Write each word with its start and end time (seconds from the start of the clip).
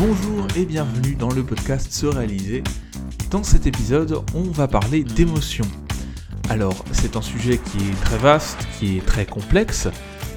Bonjour 0.00 0.46
et 0.54 0.64
bienvenue 0.64 1.16
dans 1.16 1.30
le 1.30 1.44
podcast 1.44 1.90
Se 1.90 2.06
réaliser. 2.06 2.62
Dans 3.32 3.42
cet 3.42 3.66
épisode, 3.66 4.22
on 4.32 4.42
va 4.42 4.68
parler 4.68 5.02
d'émotions. 5.02 5.66
Alors, 6.48 6.84
c'est 6.92 7.16
un 7.16 7.20
sujet 7.20 7.58
qui 7.58 7.78
est 7.78 8.00
très 8.04 8.16
vaste, 8.16 8.64
qui 8.78 8.98
est 8.98 9.04
très 9.04 9.26
complexe. 9.26 9.88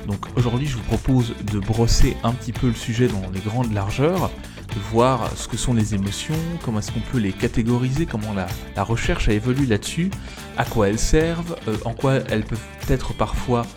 Donc 0.07 0.25
aujourd'hui, 0.35 0.65
je 0.65 0.77
vous 0.77 0.83
propose 0.83 1.35
de 1.53 1.59
brosser 1.59 2.17
un 2.23 2.31
petit 2.31 2.53
peu 2.53 2.69
le 2.69 2.73
sujet 2.73 3.07
dans 3.07 3.21
les 3.31 3.39
grandes 3.39 3.71
largeurs, 3.71 4.31
de 4.73 4.79
voir 4.91 5.29
ce 5.37 5.47
que 5.47 5.57
sont 5.57 5.75
les 5.75 5.93
émotions, 5.93 6.33
comment 6.65 6.79
est-ce 6.79 6.91
qu'on 6.91 7.11
peut 7.11 7.19
les 7.19 7.31
catégoriser, 7.31 8.07
comment 8.07 8.33
la, 8.33 8.83
recherche 8.83 9.29
a 9.29 9.33
évolué 9.33 9.67
là-dessus, 9.67 10.09
à 10.57 10.65
quoi 10.65 10.89
elles 10.89 10.97
servent, 10.97 11.55
euh, 11.67 11.77
en 11.85 11.93
quoi 11.93 12.15
elles 12.29 12.45
peuvent 12.45 12.59
être 12.89 13.13
parfois 13.13 13.67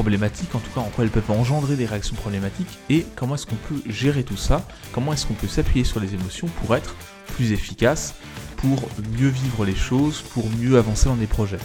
en 0.00 0.58
tout 0.58 0.70
cas 0.74 0.80
en 0.80 0.90
quoi 0.90 1.04
elles 1.04 1.10
peuvent 1.10 1.30
engendrer 1.30 1.76
des 1.76 1.86
réactions 1.86 2.16
problématiques, 2.16 2.78
et 2.90 3.06
comment 3.16 3.34
est-ce 3.34 3.46
qu'on 3.46 3.56
peut 3.56 3.80
gérer 3.86 4.24
tout 4.24 4.36
ça, 4.36 4.66
comment 4.92 5.12
est-ce 5.12 5.26
qu'on 5.26 5.34
peut 5.34 5.48
s'appuyer 5.48 5.84
sur 5.84 6.00
les 6.00 6.14
émotions 6.14 6.48
pour 6.60 6.74
être 6.74 6.94
plus 7.34 7.52
efficace, 7.52 8.14
pour 8.56 8.88
mieux 9.18 9.28
vivre 9.28 9.64
les 9.64 9.74
choses, 9.74 10.22
pour 10.32 10.48
mieux 10.58 10.78
avancer 10.78 11.06
dans 11.08 11.16
des 11.16 11.26
projets. 11.26 11.58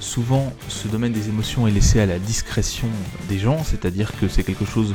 Souvent, 0.00 0.52
ce 0.68 0.88
domaine 0.88 1.12
des 1.12 1.28
émotions 1.28 1.66
est 1.66 1.70
laissé 1.70 2.00
à 2.00 2.06
la 2.06 2.18
discrétion 2.18 2.88
des 3.28 3.38
gens, 3.38 3.62
c'est-à-dire 3.64 4.12
que 4.18 4.28
c'est 4.28 4.44
quelque 4.44 4.64
chose 4.64 4.94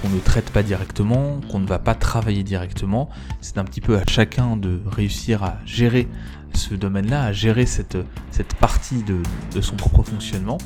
qu'on 0.00 0.08
ne 0.10 0.20
traite 0.20 0.50
pas 0.50 0.62
directement, 0.62 1.40
qu'on 1.50 1.58
ne 1.58 1.66
va 1.66 1.78
pas 1.78 1.94
travailler 1.94 2.44
directement. 2.44 3.08
C'est 3.40 3.58
un 3.58 3.64
petit 3.64 3.80
peu 3.80 3.96
à 3.96 4.02
chacun 4.06 4.56
de 4.56 4.80
réussir 4.86 5.42
à 5.42 5.58
gérer 5.64 6.06
ce 6.54 6.74
domaine-là, 6.74 7.24
à 7.24 7.32
gérer 7.32 7.66
cette, 7.66 7.98
cette 8.30 8.54
partie 8.54 9.02
de 9.02 9.60
son 9.60 9.76
propre 9.76 10.02
fonctionnement. 10.02 10.58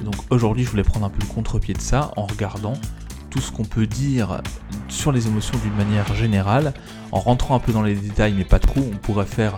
Donc 0.00 0.14
aujourd'hui, 0.30 0.64
je 0.64 0.70
voulais 0.70 0.82
prendre 0.82 1.06
un 1.06 1.10
peu 1.10 1.20
le 1.20 1.32
contre-pied 1.32 1.74
de 1.74 1.80
ça 1.80 2.12
en 2.16 2.26
regardant 2.26 2.74
tout 3.30 3.40
ce 3.40 3.52
qu'on 3.52 3.64
peut 3.64 3.86
dire 3.86 4.40
sur 4.88 5.12
les 5.12 5.26
émotions 5.26 5.58
d'une 5.58 5.74
manière 5.74 6.14
générale, 6.14 6.72
en 7.12 7.20
rentrant 7.20 7.54
un 7.54 7.58
peu 7.58 7.72
dans 7.72 7.82
les 7.82 7.94
détails, 7.94 8.34
mais 8.36 8.44
pas 8.44 8.58
trop. 8.58 8.80
On 8.80 8.96
pourrait 8.96 9.26
faire 9.26 9.56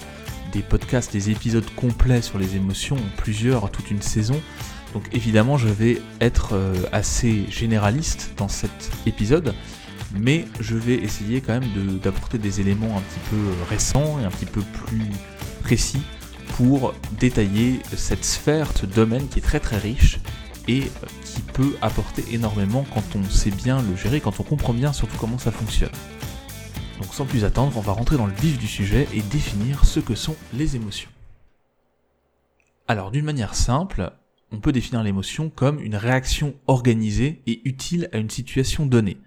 des 0.53 0.63
podcasts, 0.63 1.13
des 1.13 1.31
épisodes 1.31 1.69
complets 1.77 2.23
sur 2.23 2.39
les 2.39 2.57
émotions, 2.57 2.97
plusieurs, 3.17 3.71
toute 3.71 3.91
une 3.91 4.03
saison. 4.03 4.41
Donc 4.95 5.05
évidemment, 5.13 5.59
je 5.59 5.69
vais 5.69 6.01
être 6.21 6.55
euh, 6.55 6.75
assez 6.93 7.45
généraliste 7.51 8.33
dans 8.37 8.49
cet 8.49 8.91
épisode, 9.07 9.55
mais 10.19 10.47
je 10.61 10.77
vais 10.77 10.95
essayer 10.95 11.41
quand 11.41 11.61
même 11.61 11.99
d'apporter 12.03 12.39
des 12.39 12.61
éléments 12.61 12.97
un 12.97 13.01
petit 13.01 13.21
peu 13.31 13.37
récents 13.69 14.19
et 14.21 14.25
un 14.25 14.31
petit 14.31 14.47
peu 14.47 14.63
plus 14.63 15.11
précis 15.63 16.01
pour 16.57 16.95
détailler 17.13 17.81
cette 17.97 18.25
sphère, 18.25 18.71
ce 18.77 18.87
domaine 18.87 19.29
qui 19.29 19.39
est 19.39 19.43
très 19.43 19.61
très 19.61 19.79
riche 19.79 20.19
et 20.67 20.83
qui 21.25 21.41
peut 21.41 21.77
apporter 21.81 22.25
énormément 22.33 22.85
quand 22.93 23.17
on 23.17 23.25
sait 23.25 23.51
bien 23.51 23.83
le 23.83 23.97
gérer, 23.97 24.21
quand 24.21 24.39
on 24.41 24.43
comprend 24.43 24.75
bien 24.75 24.93
surtout 24.93 25.17
comment 25.19 25.39
ça 25.39 25.51
fonctionne. 25.51 25.93
Donc 27.01 27.15
sans 27.15 27.27
plus 27.27 27.45
attendre, 27.45 27.77
on 27.77 27.81
va 27.81 27.93
rentrer 27.93 28.17
dans 28.17 28.27
le 28.27 28.35
vif 28.35 28.59
du 28.59 28.67
sujet 28.67 29.07
et 29.15 29.23
définir 29.23 29.85
ce 29.85 30.01
que 30.01 30.15
sont 30.15 30.37
les 30.53 30.77
émotions. 30.77 31.11
Alors 32.89 33.11
d'une 33.11 33.25
manière 33.25 33.55
simple, 33.55 34.13
on 34.51 34.61
peut 34.61 34.73
définir 34.73 35.03
l'émotion 35.03 35.51
comme 35.51 35.81
une 35.81 35.97
réaction 35.97 36.55
organisée 36.67 37.43
et 37.47 37.61
utile 37.69 38.09
à 38.13 38.19
une 38.19 38.31
situation 38.31 38.87
donnée. 38.87 39.19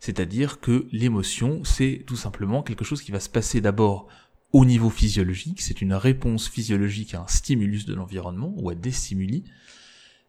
C'est-à-dire 0.00 0.60
que 0.60 0.86
l'émotion, 0.92 1.62
c'est 1.64 2.04
tout 2.06 2.16
simplement 2.16 2.62
quelque 2.62 2.84
chose 2.84 3.02
qui 3.02 3.10
va 3.10 3.20
se 3.20 3.28
passer 3.28 3.60
d'abord 3.60 4.06
au 4.52 4.64
niveau 4.64 4.88
physiologique, 4.88 5.60
c'est 5.60 5.82
une 5.82 5.94
réponse 5.94 6.48
physiologique 6.48 7.14
à 7.14 7.20
un 7.20 7.26
stimulus 7.26 7.84
de 7.84 7.94
l'environnement 7.94 8.54
ou 8.56 8.70
à 8.70 8.74
des 8.74 8.92
stimuli. 8.92 9.44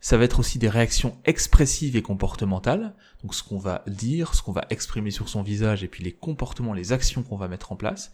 Ça 0.02 0.17
va 0.17 0.26
être 0.26 0.39
aussi 0.39 0.59
des 0.59 0.70
réactions 0.70 1.17
expressives 1.26 1.95
et 1.95 2.02
comportementales, 2.02 2.95
donc 3.22 3.34
ce 3.34 3.44
qu'on 3.44 3.59
va 3.59 3.84
dire, 3.88 4.36
ce 4.36 4.42
qu'on 4.42 4.52
va 4.52 4.66
exprimer 4.70 5.11
sur 5.11 5.30
son 5.30 5.42
visage 5.42 5.83
et 5.83 5.88
puis 5.88 6.04
les 6.04 6.11
comportements, 6.11 6.73
les 6.73 6.92
actions 6.92 7.23
qu'on 7.23 7.38
va 7.38 7.48
mettre 7.48 7.71
en 7.71 7.76
place. 7.76 8.11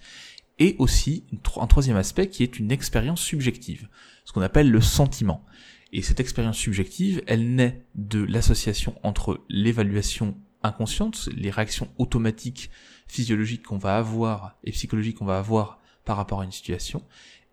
Et 0.58 0.76
aussi 0.80 1.26
un 1.60 1.68
troisième 1.68 1.98
aspect 1.98 2.30
qui 2.30 2.44
est 2.44 2.60
une 2.60 2.72
expérience 2.72 3.22
subjective, 3.22 3.90
ce 4.26 4.32
qu'on 4.32 4.42
appelle 4.42 4.72
le 4.72 4.82
sentiment. 4.82 5.44
Et 5.92 6.02
cette 6.02 6.20
expérience 6.20 6.58
subjective, 6.58 7.24
elle 7.28 7.56
naît 7.56 7.86
de 7.96 8.24
l'association 8.24 8.96
entre 9.04 9.44
l'évaluation 9.50 10.38
inconsciente, 10.64 11.30
les 11.36 11.52
réactions 11.52 11.90
automatiques 11.98 12.70
physiologiques 13.08 13.64
qu'on 13.64 13.78
va 13.78 13.98
avoir 13.98 14.58
et 14.64 14.72
psychologiques 14.72 15.18
qu'on 15.18 15.26
va 15.26 15.38
avoir 15.38 15.80
par 16.06 16.18
rapport 16.18 16.42
à 16.42 16.46
une 16.46 16.52
situation, 16.52 17.04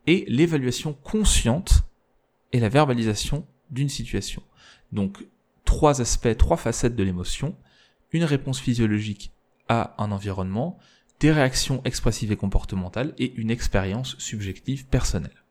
et 0.06 0.24
l'évaluation 0.28 0.92
consciente 0.92 1.82
et 2.52 2.60
la 2.60 2.68
verbalisation 2.68 3.46
d'une 3.70 3.88
situation. 3.88 4.42
Donc 4.92 5.24
trois 5.64 6.00
aspects, 6.00 6.36
trois 6.36 6.56
facettes 6.56 6.96
de 6.96 7.02
l'émotion, 7.02 7.56
une 8.12 8.24
réponse 8.24 8.60
physiologique 8.60 9.32
à 9.68 9.94
un 9.98 10.12
environnement, 10.12 10.78
des 11.20 11.32
réactions 11.32 11.80
expressives 11.84 12.32
et 12.32 12.36
comportementales 12.36 13.14
et 13.18 13.32
une 13.34 13.50
expérience 13.50 14.18
subjective 14.18 14.86
personnelle. 14.86 15.44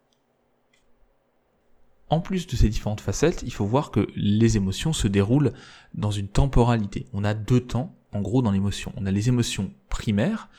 En 2.09 2.19
plus 2.19 2.45
de 2.45 2.57
ces 2.57 2.67
différentes 2.67 2.99
facettes, 2.99 3.41
il 3.43 3.53
faut 3.53 3.65
voir 3.65 3.89
que 3.89 4.05
les 4.17 4.57
émotions 4.57 4.91
se 4.91 5.07
déroulent 5.07 5.53
dans 5.93 6.11
une 6.11 6.27
temporalité. 6.27 7.07
On 7.13 7.23
a 7.23 7.33
deux 7.33 7.61
temps, 7.61 7.95
en 8.11 8.19
gros, 8.19 8.41
dans 8.41 8.51
l'émotion. 8.51 8.91
On 8.97 9.05
a 9.05 9.11
les 9.11 9.29
émotions 9.29 9.73
primaires, 9.87 10.49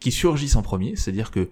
qui 0.00 0.10
surgissent 0.10 0.56
en 0.56 0.62
premier, 0.62 0.96
c'est-à-dire 0.96 1.30
que 1.30 1.50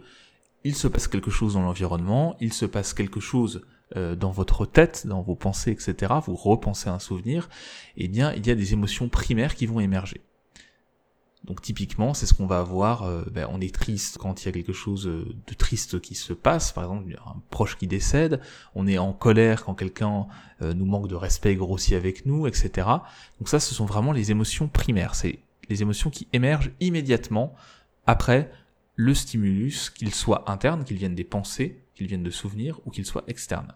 il 0.64 0.74
se 0.74 0.88
passe 0.88 1.08
quelque 1.08 1.30
chose 1.30 1.54
dans 1.54 1.62
l'environnement, 1.62 2.36
il 2.40 2.52
se 2.52 2.64
passe 2.64 2.94
quelque 2.94 3.20
chose 3.20 3.62
euh, 3.96 4.16
dans 4.16 4.30
votre 4.30 4.64
tête, 4.64 5.06
dans 5.06 5.20
vos 5.20 5.36
pensées, 5.36 5.70
etc., 5.70 6.14
vous 6.26 6.34
repensez 6.34 6.88
un 6.88 6.98
souvenir, 6.98 7.50
eh 7.96 8.08
bien, 8.08 8.32
il 8.32 8.46
y 8.46 8.50
a 8.50 8.54
des 8.54 8.72
émotions 8.72 9.10
primaires 9.10 9.54
qui 9.54 9.66
vont 9.66 9.78
émerger. 9.78 10.22
Donc 11.44 11.60
typiquement, 11.60 12.14
c'est 12.14 12.24
ce 12.24 12.32
qu'on 12.32 12.46
va 12.46 12.58
avoir, 12.58 13.02
euh, 13.02 13.22
ben, 13.30 13.46
on 13.52 13.60
est 13.60 13.74
triste 13.74 14.16
quand 14.16 14.42
il 14.42 14.46
y 14.46 14.48
a 14.48 14.52
quelque 14.52 14.72
chose 14.72 15.06
euh, 15.06 15.26
de 15.46 15.52
triste 15.52 16.00
qui 16.00 16.14
se 16.14 16.32
passe, 16.32 16.72
par 16.72 16.84
exemple 16.84 17.14
un 17.26 17.42
proche 17.50 17.76
qui 17.76 17.86
décède, 17.86 18.40
on 18.74 18.86
est 18.86 18.96
en 18.96 19.12
colère 19.12 19.66
quand 19.66 19.74
quelqu'un 19.74 20.26
nous 20.60 20.86
manque 20.86 21.08
de 21.08 21.14
respect 21.14 21.54
grossit 21.56 21.92
avec 21.92 22.24
nous, 22.24 22.46
etc. 22.46 22.88
Donc 23.38 23.48
ça, 23.48 23.60
ce 23.60 23.74
sont 23.74 23.84
vraiment 23.84 24.12
les 24.12 24.30
émotions 24.30 24.66
primaires, 24.66 25.14
c'est 25.14 25.40
les 25.68 25.82
émotions 25.82 26.08
qui 26.08 26.26
émergent 26.32 26.70
immédiatement 26.80 27.54
après 28.06 28.50
le 28.96 29.14
stimulus, 29.14 29.90
qu'il 29.90 30.14
soit 30.14 30.50
interne, 30.50 30.84
qu'il 30.84 30.96
vienne 30.96 31.14
des 31.14 31.24
pensées, 31.24 31.82
qu'il 31.94 32.06
vienne 32.06 32.22
de 32.22 32.30
souvenirs, 32.30 32.80
ou 32.84 32.90
qu'il 32.90 33.04
soit 33.04 33.24
externe. 33.26 33.74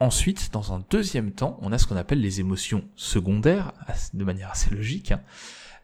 Ensuite, 0.00 0.50
dans 0.52 0.72
un 0.72 0.84
deuxième 0.90 1.32
temps, 1.32 1.58
on 1.60 1.70
a 1.70 1.78
ce 1.78 1.86
qu'on 1.86 1.96
appelle 1.96 2.20
les 2.20 2.40
émotions 2.40 2.84
secondaires, 2.96 3.72
de 4.14 4.24
manière 4.24 4.50
assez 4.50 4.74
logique. 4.74 5.12
Hein. 5.12 5.20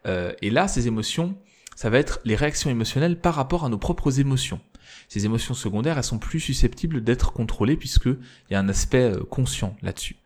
Euh, 0.07 0.33
et 0.41 0.49
là, 0.49 0.67
ces 0.67 0.87
émotions, 0.87 1.37
ça 1.75 1.89
va 1.89 1.99
être 1.99 2.19
les 2.25 2.35
réactions 2.35 2.69
émotionnelles 2.69 3.19
par 3.19 3.35
rapport 3.35 3.63
à 3.63 3.69
nos 3.69 3.77
propres 3.77 4.19
émotions. 4.19 4.59
Ces 5.07 5.25
émotions 5.25 5.53
secondaires, 5.53 5.97
elles 5.97 6.03
sont 6.03 6.19
plus 6.19 6.41
susceptibles 6.41 7.01
d'être 7.01 7.31
contrôlées 7.31 7.77
puisqu'il 7.77 8.17
y 8.51 8.55
a 8.55 8.59
un 8.59 8.67
aspect 8.67 9.11
euh, 9.11 9.23
conscient 9.23 9.77
là-dessus. 9.81 10.17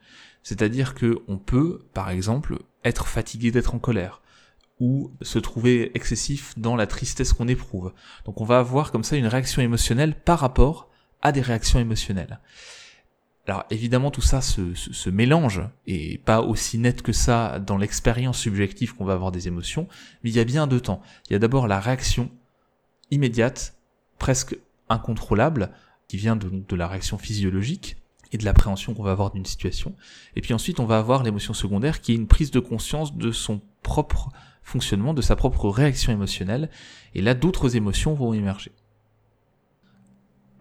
C'est-à-dire 0.42 0.96
que 0.96 1.22
on 1.28 1.38
peut, 1.38 1.86
par 1.94 2.10
exemple, 2.10 2.58
être 2.84 3.08
fatigué 3.08 3.52
d'être 3.52 3.76
en 3.76 3.80
colère 3.80 4.23
ou 4.84 5.14
se 5.22 5.40
trouver 5.40 5.92
excessif 5.96 6.60
dans 6.60 6.76
la 6.76 6.88
tristesse 6.88 7.32
qu'on 7.32 7.48
éprouve. 7.48 7.94
Donc 8.26 8.42
on 8.42 8.44
va 8.44 8.60
avoir 8.60 8.92
comme 8.92 9.06
ça 9.06 9.16
une 9.16 9.28
réaction 9.28 9.62
émotionnelle 9.62 10.14
par 10.14 10.40
rapport 10.40 10.90
à 11.22 11.32
des 11.32 11.40
réactions 11.40 11.80
émotionnelles. 11.80 12.42
Alors 13.48 13.64
évidemment 13.70 14.12
tout 14.12 14.22
ça 14.22 14.42
se, 14.42 15.10
mélange 15.10 15.62
et 15.88 16.18
pas 16.18 16.42
aussi 16.42 16.80
net 16.80 17.02
que 17.02 17.14
ça 17.14 17.60
dans 17.60 17.78
l'expérience 17.78 18.38
subjective 18.38 18.94
qu'on 18.94 19.06
va 19.06 19.14
avoir 19.14 19.32
des 19.32 19.48
émotions, 19.48 19.88
mais 20.22 20.32
il 20.32 20.36
y 20.36 20.42
a 20.42 20.44
bien 20.44 20.68
deux 20.68 20.82
temps. 20.82 21.02
Il 21.30 21.34
y 21.34 21.36
a 21.38 21.40
d'abord 21.40 21.70
la 21.70 21.80
réaction 21.80 22.30
immédiate, 23.10 23.78
presque 24.20 24.58
incontrôlable, 24.90 25.72
qui 26.10 26.18
vient 26.18 26.36
de 26.36 26.76
la 26.76 26.90
réaction 26.90 27.18
physiologique 27.18 27.96
et 28.34 28.38
de 28.38 28.44
l'appréhension 28.44 28.94
qu'on 28.94 29.04
va 29.04 29.12
avoir 29.12 29.32
d'une 29.32 29.46
situation. 29.46 29.96
Et 30.36 30.42
puis 30.42 30.54
ensuite 30.54 30.82
on 30.82 30.86
va 30.86 30.98
avoir 30.98 31.24
l'émotion 31.24 31.54
secondaire 31.54 32.02
qui 32.02 32.12
est 32.12 32.16
une 32.16 32.28
prise 32.28 32.52
de 32.52 32.60
conscience 32.60 33.16
de 33.16 33.32
son 33.32 33.62
propre 33.82 34.30
fonctionnement, 34.64 35.14
de 35.14 35.22
sa 35.22 35.36
propre 35.36 35.70
réaction 35.70 36.12
émotionnelle, 36.12 36.70
et 37.14 37.22
là 37.22 37.34
d'autres 37.34 37.76
émotions 37.76 38.14
vont 38.14 38.34
émerger. 38.34 38.72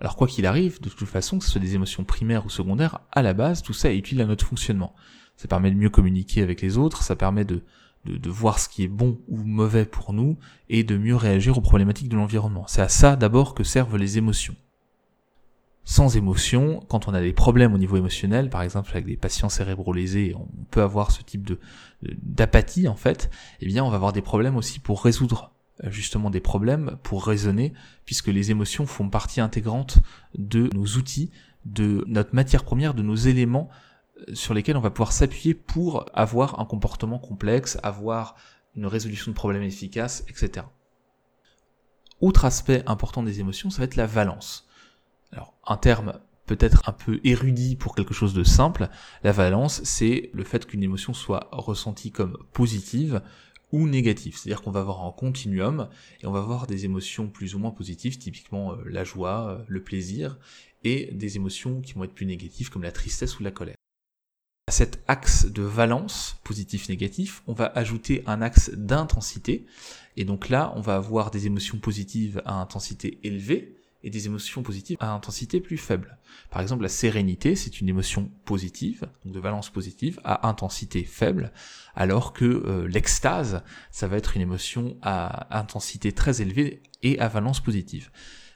Alors 0.00 0.16
quoi 0.16 0.26
qu'il 0.26 0.46
arrive, 0.46 0.80
de 0.80 0.88
toute 0.88 1.08
façon, 1.08 1.38
que 1.38 1.44
ce 1.44 1.50
soit 1.50 1.60
des 1.60 1.74
émotions 1.74 2.04
primaires 2.04 2.44
ou 2.44 2.50
secondaires, 2.50 3.00
à 3.12 3.22
la 3.22 3.34
base, 3.34 3.62
tout 3.62 3.72
ça 3.72 3.90
est 3.90 3.96
utile 3.96 4.20
à 4.20 4.26
notre 4.26 4.44
fonctionnement. 4.44 4.94
Ça 5.36 5.48
permet 5.48 5.70
de 5.70 5.76
mieux 5.76 5.90
communiquer 5.90 6.42
avec 6.42 6.60
les 6.60 6.76
autres, 6.76 7.02
ça 7.02 7.16
permet 7.16 7.44
de, 7.44 7.62
de, 8.04 8.16
de 8.16 8.30
voir 8.30 8.58
ce 8.58 8.68
qui 8.68 8.82
est 8.82 8.88
bon 8.88 9.20
ou 9.28 9.36
mauvais 9.44 9.84
pour 9.84 10.12
nous, 10.12 10.38
et 10.68 10.82
de 10.82 10.96
mieux 10.96 11.16
réagir 11.16 11.56
aux 11.56 11.62
problématiques 11.62 12.08
de 12.08 12.16
l'environnement. 12.16 12.66
C'est 12.66 12.82
à 12.82 12.88
ça 12.88 13.14
d'abord 13.14 13.54
que 13.54 13.64
servent 13.64 13.96
les 13.96 14.18
émotions 14.18 14.56
sans 15.84 16.16
émotion, 16.16 16.80
quand 16.88 17.08
on 17.08 17.14
a 17.14 17.20
des 17.20 17.32
problèmes 17.32 17.74
au 17.74 17.78
niveau 17.78 17.96
émotionnel, 17.96 18.50
par 18.50 18.62
exemple 18.62 18.90
avec 18.92 19.04
des 19.04 19.16
patients 19.16 19.48
cérébrolésés, 19.48 20.34
on 20.36 20.46
peut 20.70 20.82
avoir 20.82 21.10
ce 21.10 21.22
type 21.22 21.44
de 21.44 21.58
d'apathie 22.22 22.88
en 22.88 22.96
fait, 22.96 23.30
eh 23.60 23.66
bien 23.66 23.84
on 23.84 23.90
va 23.90 23.96
avoir 23.96 24.12
des 24.12 24.22
problèmes 24.22 24.56
aussi 24.56 24.78
pour 24.78 25.02
résoudre 25.02 25.52
euh, 25.84 25.90
justement 25.90 26.30
des 26.30 26.40
problèmes, 26.40 26.96
pour 27.02 27.26
raisonner, 27.26 27.72
puisque 28.04 28.28
les 28.28 28.50
émotions 28.50 28.86
font 28.86 29.08
partie 29.08 29.40
intégrante 29.40 29.98
de 30.36 30.68
nos 30.74 30.84
outils, 30.84 31.30
de 31.64 32.04
notre 32.06 32.34
matière 32.34 32.64
première, 32.64 32.94
de 32.94 33.02
nos 33.02 33.14
éléments 33.14 33.68
euh, 34.28 34.34
sur 34.34 34.54
lesquels 34.54 34.76
on 34.76 34.80
va 34.80 34.90
pouvoir 34.90 35.12
s'appuyer 35.12 35.54
pour 35.54 36.06
avoir 36.14 36.60
un 36.60 36.64
comportement 36.64 37.18
complexe, 37.18 37.78
avoir 37.82 38.36
une 38.76 38.86
résolution 38.86 39.30
de 39.30 39.36
problème 39.36 39.62
efficace, 39.62 40.24
etc. 40.28 40.66
Autre 42.20 42.44
aspect 42.44 42.82
important 42.86 43.22
des 43.22 43.40
émotions, 43.40 43.70
ça 43.70 43.78
va 43.78 43.84
être 43.84 43.96
la 43.96 44.06
valence. 44.06 44.68
Alors, 45.32 45.54
un 45.66 45.76
terme 45.76 46.20
peut-être 46.46 46.88
un 46.88 46.92
peu 46.92 47.20
érudit 47.24 47.76
pour 47.76 47.94
quelque 47.94 48.14
chose 48.14 48.34
de 48.34 48.44
simple, 48.44 48.88
la 49.22 49.32
valence, 49.32 49.82
c'est 49.84 50.30
le 50.32 50.44
fait 50.44 50.66
qu'une 50.66 50.82
émotion 50.82 51.14
soit 51.14 51.48
ressentie 51.52 52.10
comme 52.10 52.38
positive 52.52 53.22
ou 53.70 53.88
négative. 53.88 54.36
C'est-à-dire 54.36 54.62
qu'on 54.62 54.70
va 54.70 54.80
avoir 54.80 55.04
un 55.04 55.12
continuum 55.12 55.88
et 56.20 56.26
on 56.26 56.32
va 56.32 56.40
avoir 56.40 56.66
des 56.66 56.84
émotions 56.84 57.28
plus 57.28 57.54
ou 57.54 57.58
moins 57.58 57.70
positives, 57.70 58.18
typiquement 58.18 58.72
euh, 58.72 58.84
la 58.86 59.02
joie, 59.02 59.48
euh, 59.48 59.64
le 59.66 59.82
plaisir, 59.82 60.38
et 60.84 61.10
des 61.12 61.36
émotions 61.36 61.80
qui 61.80 61.94
vont 61.94 62.04
être 62.04 62.14
plus 62.14 62.26
négatives 62.26 62.70
comme 62.70 62.82
la 62.82 62.92
tristesse 62.92 63.38
ou 63.40 63.42
la 63.42 63.50
colère. 63.50 63.76
À 64.68 64.72
cet 64.72 65.02
axe 65.08 65.46
de 65.46 65.62
valence, 65.62 66.36
positif-négatif, 66.44 67.42
on 67.46 67.52
va 67.52 67.66
ajouter 67.74 68.22
un 68.26 68.42
axe 68.42 68.70
d'intensité. 68.74 69.66
Et 70.16 70.24
donc 70.24 70.50
là, 70.50 70.72
on 70.76 70.80
va 70.80 70.96
avoir 70.96 71.30
des 71.30 71.46
émotions 71.46 71.78
positives 71.78 72.42
à 72.44 72.60
intensité 72.60 73.18
élevée, 73.22 73.81
et 74.02 74.10
des 74.10 74.26
émotions 74.26 74.62
positives 74.62 74.96
à 75.00 75.12
intensité 75.12 75.60
plus 75.60 75.78
faible. 75.78 76.18
Par 76.50 76.60
exemple, 76.60 76.82
la 76.82 76.88
sérénité, 76.88 77.56
c'est 77.56 77.80
une 77.80 77.88
émotion 77.88 78.30
positive, 78.44 79.06
donc 79.24 79.34
de 79.34 79.40
valence 79.40 79.70
positive, 79.70 80.20
à 80.24 80.48
intensité 80.48 81.04
faible, 81.04 81.52
alors 81.94 82.32
que 82.32 82.44
euh, 82.44 82.88
l'extase, 82.88 83.62
ça 83.90 84.08
va 84.08 84.16
être 84.16 84.36
une 84.36 84.42
émotion 84.42 84.96
à 85.02 85.56
intensité 85.58 86.12
très 86.12 86.42
élevée 86.42 86.82
et 87.02 87.18
à 87.18 87.28
valence 87.28 87.60
positive. 87.60 88.10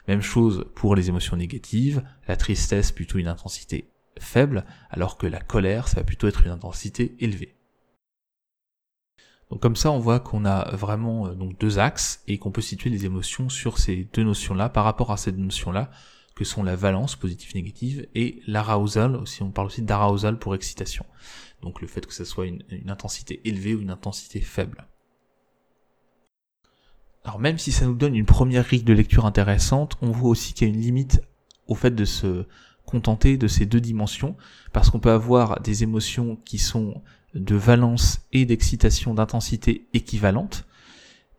Même 0.07 0.21
chose 0.21 0.65
pour 0.75 0.95
les 0.95 1.09
émotions 1.09 1.35
négatives, 1.35 2.03
la 2.27 2.37
tristesse 2.37 2.91
plutôt 2.91 3.17
une 3.17 3.27
intensité 3.27 3.91
faible, 4.19 4.65
alors 4.89 5.17
que 5.17 5.27
la 5.27 5.41
colère, 5.41 5.87
ça 5.87 5.97
va 5.97 6.03
plutôt 6.03 6.27
être 6.27 6.43
une 6.45 6.51
intensité 6.51 7.15
élevée. 7.19 7.56
Donc 9.49 9.61
comme 9.61 9.75
ça, 9.75 9.91
on 9.91 9.99
voit 9.99 10.19
qu'on 10.19 10.45
a 10.45 10.75
vraiment 10.75 11.27
euh, 11.27 11.35
deux 11.59 11.79
axes 11.79 12.21
et 12.27 12.37
qu'on 12.37 12.51
peut 12.51 12.61
situer 12.61 12.89
les 12.89 13.05
émotions 13.05 13.49
sur 13.49 13.77
ces 13.77 14.07
deux 14.13 14.23
notions-là 14.23 14.69
par 14.69 14.83
rapport 14.83 15.11
à 15.11 15.17
ces 15.17 15.31
deux 15.31 15.41
notions-là 15.41 15.89
que 16.35 16.43
sont 16.43 16.63
la 16.63 16.75
valence 16.75 17.15
positive-négative 17.15 18.07
et 18.13 18.41
l'arousal, 18.45 19.15
aussi 19.15 19.41
on 19.41 19.49
parle 19.49 19.67
aussi 19.67 19.81
d'arousal 19.81 20.37
pour 20.37 20.53
excitation. 20.53 21.05
Donc 21.63 21.81
le 21.81 21.87
fait 21.87 22.05
que 22.05 22.13
ce 22.13 22.25
soit 22.25 22.45
une, 22.45 22.61
une 22.69 22.91
intensité 22.91 23.41
élevée 23.43 23.73
ou 23.73 23.81
une 23.81 23.89
intensité 23.89 24.39
faible. 24.39 24.85
Alors 27.23 27.39
même 27.39 27.57
si 27.57 27.71
ça 27.71 27.85
nous 27.85 27.95
donne 27.95 28.15
une 28.15 28.25
première 28.25 28.63
grille 28.63 28.83
de 28.83 28.93
lecture 28.93 29.25
intéressante, 29.25 29.97
on 30.01 30.11
voit 30.11 30.29
aussi 30.29 30.53
qu'il 30.53 30.67
y 30.67 30.71
a 30.71 30.73
une 30.73 30.79
limite 30.79 31.21
au 31.67 31.75
fait 31.75 31.91
de 31.91 32.05
se 32.05 32.45
contenter 32.85 33.37
de 33.37 33.47
ces 33.47 33.65
deux 33.65 33.81
dimensions, 33.81 34.35
parce 34.71 34.89
qu'on 34.89 34.99
peut 34.99 35.11
avoir 35.11 35.59
des 35.59 35.83
émotions 35.83 36.37
qui 36.45 36.57
sont 36.57 37.01
de 37.37 37.55
valence 37.55 38.21
et 38.33 38.45
d'excitation 38.45 39.13
d'intensité 39.13 39.87
équivalentes, 39.93 40.65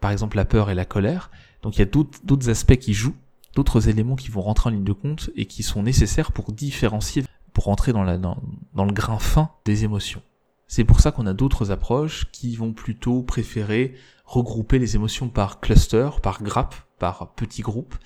par 0.00 0.10
exemple 0.10 0.36
la 0.36 0.44
peur 0.44 0.70
et 0.70 0.74
la 0.74 0.84
colère. 0.84 1.30
Donc 1.62 1.76
il 1.76 1.80
y 1.80 1.82
a 1.82 1.86
d'autres 1.86 2.50
aspects 2.50 2.76
qui 2.76 2.94
jouent, 2.94 3.16
d'autres 3.54 3.88
éléments 3.88 4.16
qui 4.16 4.28
vont 4.28 4.42
rentrer 4.42 4.68
en 4.68 4.72
ligne 4.72 4.84
de 4.84 4.92
compte 4.92 5.30
et 5.36 5.46
qui 5.46 5.62
sont 5.62 5.82
nécessaires 5.82 6.32
pour 6.32 6.52
différencier, 6.52 7.24
pour 7.52 7.64
rentrer 7.64 7.92
dans, 7.92 8.04
le 8.04 8.92
grain 8.92 9.18
fin 9.18 9.50
des 9.64 9.84
émotions. 9.84 10.22
C'est 10.68 10.84
pour 10.84 11.00
ça 11.00 11.10
qu'on 11.10 11.26
a 11.26 11.32
d'autres 11.32 11.70
approches 11.70 12.26
qui 12.30 12.54
vont 12.56 12.72
plutôt 12.72 13.22
préférer 13.22 13.94
regrouper 14.24 14.78
les 14.78 14.96
émotions 14.96 15.28
par 15.28 15.60
cluster, 15.60 16.10
par 16.22 16.42
grappe, 16.42 16.74
par 16.98 17.32
petits 17.34 17.62
groupes, 17.62 17.96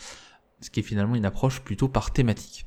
ce 0.61 0.71
qui 0.71 0.81
est 0.81 0.85
finalement 0.85 1.17
une 1.17 1.25
approche 1.25 1.61
plutôt 1.61 1.89
par 1.89 2.12
thématique 2.12 2.67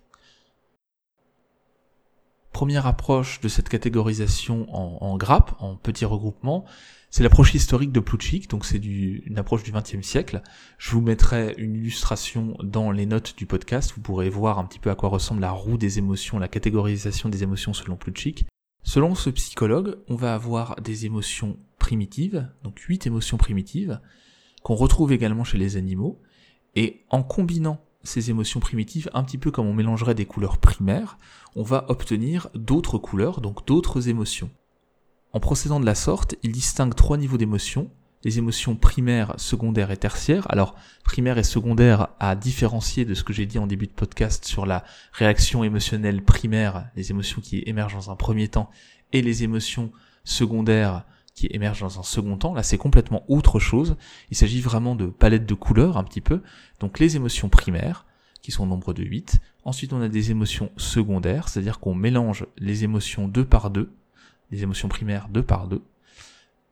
première 2.56 2.88
approche 2.88 3.42
de 3.42 3.50
cette 3.50 3.68
catégorisation 3.68 4.74
en, 4.74 5.18
grappes, 5.18 5.58
en 5.60 5.76
petits 5.76 6.06
regroupements, 6.06 6.64
c'est 7.10 7.22
l'approche 7.22 7.54
historique 7.54 7.92
de 7.92 8.00
Plutchik, 8.00 8.50
donc 8.50 8.64
c'est 8.64 8.78
une 8.78 9.38
approche 9.38 9.64
du 9.64 9.74
XXe 9.74 10.08
siècle. 10.08 10.42
Je 10.78 10.92
vous 10.92 11.02
mettrai 11.02 11.54
une 11.58 11.76
illustration 11.76 12.56
dans 12.64 12.92
les 12.92 13.06
notes 13.06 13.36
du 13.36 13.46
podcast, 13.46 13.92
vous 13.94 14.02
pourrez 14.02 14.30
voir 14.30 14.58
un 14.58 14.64
petit 14.64 14.80
peu 14.80 14.90
à 14.90 14.96
quoi 14.96 15.10
ressemble 15.10 15.42
la 15.42 15.52
roue 15.52 15.78
des 15.78 16.00
émotions, 16.00 16.40
la 16.40 16.48
catégorisation 16.48 17.28
des 17.28 17.44
émotions 17.44 17.74
selon 17.74 17.98
Plutchik. 17.98 18.46
Selon 18.84 19.16
ce 19.16 19.30
psychologue, 19.32 19.98
on 20.08 20.16
va 20.16 20.34
avoir 20.34 20.78
des 20.78 21.06
émotions 21.06 21.58
primitives, 21.78 22.50
donc 22.64 22.80
huit 22.80 23.06
émotions 23.06 23.36
primitives, 23.36 24.00
qu'on 24.64 24.76
retrouve 24.76 25.12
également 25.12 25.44
chez 25.44 25.58
les 25.58 25.76
animaux, 25.76 26.22
et 26.78 27.04
en 27.10 27.22
combinant 27.22 27.82
ces 28.06 28.30
émotions 28.30 28.60
primitives, 28.60 29.10
un 29.14 29.24
petit 29.24 29.38
peu 29.38 29.52
comme 29.52 29.68
on 29.68 29.74
mélangerait 29.74 30.16
des 30.16 30.26
couleurs 30.26 30.58
primaires, 30.58 31.18
on 31.56 31.64
va 31.64 31.86
obtenir 31.90 32.50
d'autres 32.54 32.98
couleurs, 32.98 33.42
donc 33.42 33.66
d'autres 33.68 34.08
émotions. 34.08 34.50
En 35.34 35.40
procédant 35.40 35.80
de 35.82 35.86
la 35.86 35.96
sorte, 35.96 36.36
il 36.44 36.54
distingue 36.54 36.96
trois 36.96 37.18
niveaux 37.18 37.38
d'émotions, 37.38 37.90
les 38.24 38.38
émotions 38.40 38.76
primaires, 38.76 39.34
secondaires 39.38 39.92
et 39.92 39.98
tertiaires. 39.98 40.46
Alors, 40.50 40.76
primaire 41.04 41.38
et 41.38 41.44
secondaire 41.44 42.08
à 42.20 42.36
différencier 42.36 43.06
de 43.06 43.14
ce 43.14 43.24
que 43.24 43.34
j'ai 43.34 43.46
dit 43.46 43.60
en 43.60 43.68
début 43.68 43.88
de 43.88 43.92
podcast 43.92 44.46
sur 44.46 44.66
la 44.66 44.84
réaction 45.12 45.64
émotionnelle 45.64 46.24
primaire, 46.24 46.88
les 46.96 47.12
émotions 47.12 47.42
qui 47.42 47.64
émergent 47.66 47.96
dans 47.96 48.12
un 48.12 48.16
premier 48.16 48.48
temps, 48.48 48.70
et 49.14 49.22
les 49.22 49.44
émotions 49.44 49.92
secondaires 50.24 51.06
qui 51.36 51.48
émergent 51.52 51.82
dans 51.82 52.00
un 52.00 52.04
second 52.04 52.38
temps. 52.38 52.54
Là, 52.54 52.64
c'est 52.64 52.78
complètement 52.78 53.24
autre 53.28 53.60
chose. 53.60 53.98
Il 54.32 54.38
s'agit 54.38 54.62
vraiment 54.62 54.96
de 54.96 55.06
palettes 55.06 55.46
de 55.46 55.54
couleurs 55.54 55.98
un 55.98 56.04
petit 56.04 56.22
peu. 56.22 56.42
Donc 56.80 56.98
les 57.00 57.16
émotions 57.16 57.50
primaires, 57.50 58.06
qui 58.46 58.52
sont 58.52 58.64
au 58.64 58.68
nombre 58.68 58.94
de 58.94 59.04
8. 59.04 59.40
Ensuite, 59.64 59.92
on 59.92 60.02
a 60.02 60.08
des 60.08 60.30
émotions 60.30 60.72
secondaires, 60.78 61.50
c'est-à-dire 61.50 61.80
qu'on 61.80 61.96
mélange 61.96 62.46
les 62.58 62.84
émotions 62.84 63.28
deux 63.28 63.44
par 63.44 63.72
deux, 63.72 63.92
les 64.52 64.62
émotions 64.62 64.88
primaires 64.88 65.30
deux 65.30 65.42
par 65.42 65.68
deux. 65.68 65.82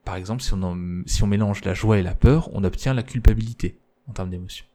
Par 0.04 0.14
exemple, 0.14 0.40
si 0.40 0.52
on, 0.54 1.02
si 1.06 1.24
on 1.24 1.26
mélange 1.26 1.64
la 1.64 1.74
joie 1.74 1.98
et 1.98 2.02
la 2.02 2.14
peur, 2.14 2.48
on 2.52 2.62
obtient 2.62 2.94
la 2.94 3.02
culpabilité 3.02 3.76
en 4.06 4.12
termes 4.12 4.30
d'émotions. 4.30 4.66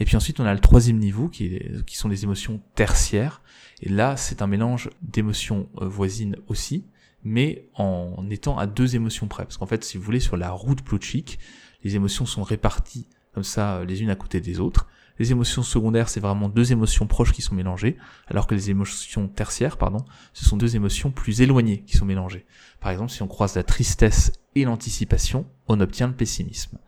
Et 0.00 0.04
puis 0.04 0.16
ensuite, 0.16 0.40
on 0.40 0.46
a 0.46 0.52
le 0.52 0.58
troisième 0.58 0.98
niveau 0.98 1.28
qui, 1.28 1.60
qui 1.86 1.96
sont 1.96 2.08
les 2.08 2.24
émotions 2.24 2.60
tertiaires. 2.74 3.40
Et 3.80 3.88
là, 3.88 4.16
c'est 4.16 4.42
un 4.42 4.48
mélange 4.48 4.90
d'émotions 5.02 5.68
euh, 5.80 5.86
voisines 5.86 6.36
aussi, 6.48 6.82
mais 7.28 7.68
en 7.74 8.28
étant 8.30 8.58
à 8.58 8.66
deux 8.66 8.96
émotions 8.96 9.28
près. 9.28 9.44
Parce 9.44 9.56
qu'en 9.56 9.66
fait, 9.66 9.84
si 9.84 9.98
vous 9.98 10.02
voulez, 10.02 10.20
sur 10.20 10.36
la 10.36 10.50
route 10.50 10.82
Plutchik, 10.82 11.38
les 11.84 11.94
émotions 11.94 12.26
sont 12.26 12.42
réparties 12.42 13.08
comme 13.38 13.44
ça, 13.44 13.76
euh, 13.76 13.84
les 13.84 14.02
unes 14.02 14.10
à 14.10 14.16
côté 14.16 14.40
des 14.40 14.58
autres. 14.58 14.88
Les 15.20 15.30
émotions 15.30 15.62
secondaires, 15.62 16.08
c'est 16.08 16.20
vraiment 16.20 16.48
deux 16.48 16.72
émotions 16.72 17.06
proches 17.06 17.32
qui 17.32 17.42
sont 17.42 17.54
mélangées, 17.54 17.96
alors 18.26 18.46
que 18.46 18.54
les 18.54 18.70
émotions 18.70 19.28
tertiaires, 19.28 19.76
pardon, 19.76 20.04
ce 20.32 20.44
sont 20.44 20.56
deux 20.56 20.76
émotions 20.76 21.10
plus 21.10 21.40
éloignées 21.40 21.82
qui 21.82 21.96
sont 21.96 22.04
mélangées. 22.04 22.46
Par 22.80 22.90
exemple, 22.92 23.10
si 23.10 23.22
on 23.22 23.28
croise 23.28 23.54
la 23.56 23.64
tristesse 23.64 24.32
et 24.54 24.64
l'anticipation, 24.64 25.46
on 25.68 25.80
obtient 25.80 26.06
le 26.06 26.14
pessimisme. 26.14 26.78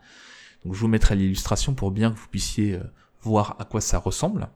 Donc 0.63 0.75
je 0.75 0.79
vous 0.79 0.87
mettrai 0.87 1.15
l'illustration 1.15 1.73
pour 1.73 1.91
bien 1.91 2.11
que 2.11 2.17
vous 2.17 2.27
puissiez 2.27 2.75
euh, 2.75 2.83
voir 3.21 3.55
à 3.59 3.65
quoi 3.65 3.81
ça 3.81 3.97
ressemble. 3.97 4.49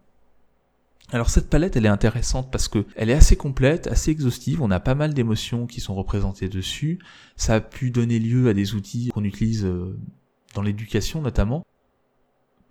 Alors 1.11 1.29
cette 1.29 1.49
palette, 1.49 1.75
elle 1.75 1.85
est 1.85 1.89
intéressante 1.89 2.49
parce 2.51 2.67
que 2.67 2.85
elle 2.95 3.09
est 3.09 3.13
assez 3.13 3.35
complète, 3.35 3.87
assez 3.87 4.11
exhaustive. 4.11 4.61
On 4.61 4.71
a 4.71 4.79
pas 4.79 4.95
mal 4.95 5.13
d'émotions 5.13 5.67
qui 5.67 5.79
sont 5.79 5.93
représentées 5.93 6.49
dessus. 6.49 6.99
Ça 7.35 7.55
a 7.55 7.61
pu 7.61 7.91
donner 7.91 8.19
lieu 8.19 8.49
à 8.49 8.53
des 8.53 8.73
outils 8.73 9.09
qu'on 9.13 9.23
utilise 9.23 9.65
euh, 9.65 9.97
dans 10.55 10.63
l'éducation 10.63 11.21
notamment. 11.21 11.63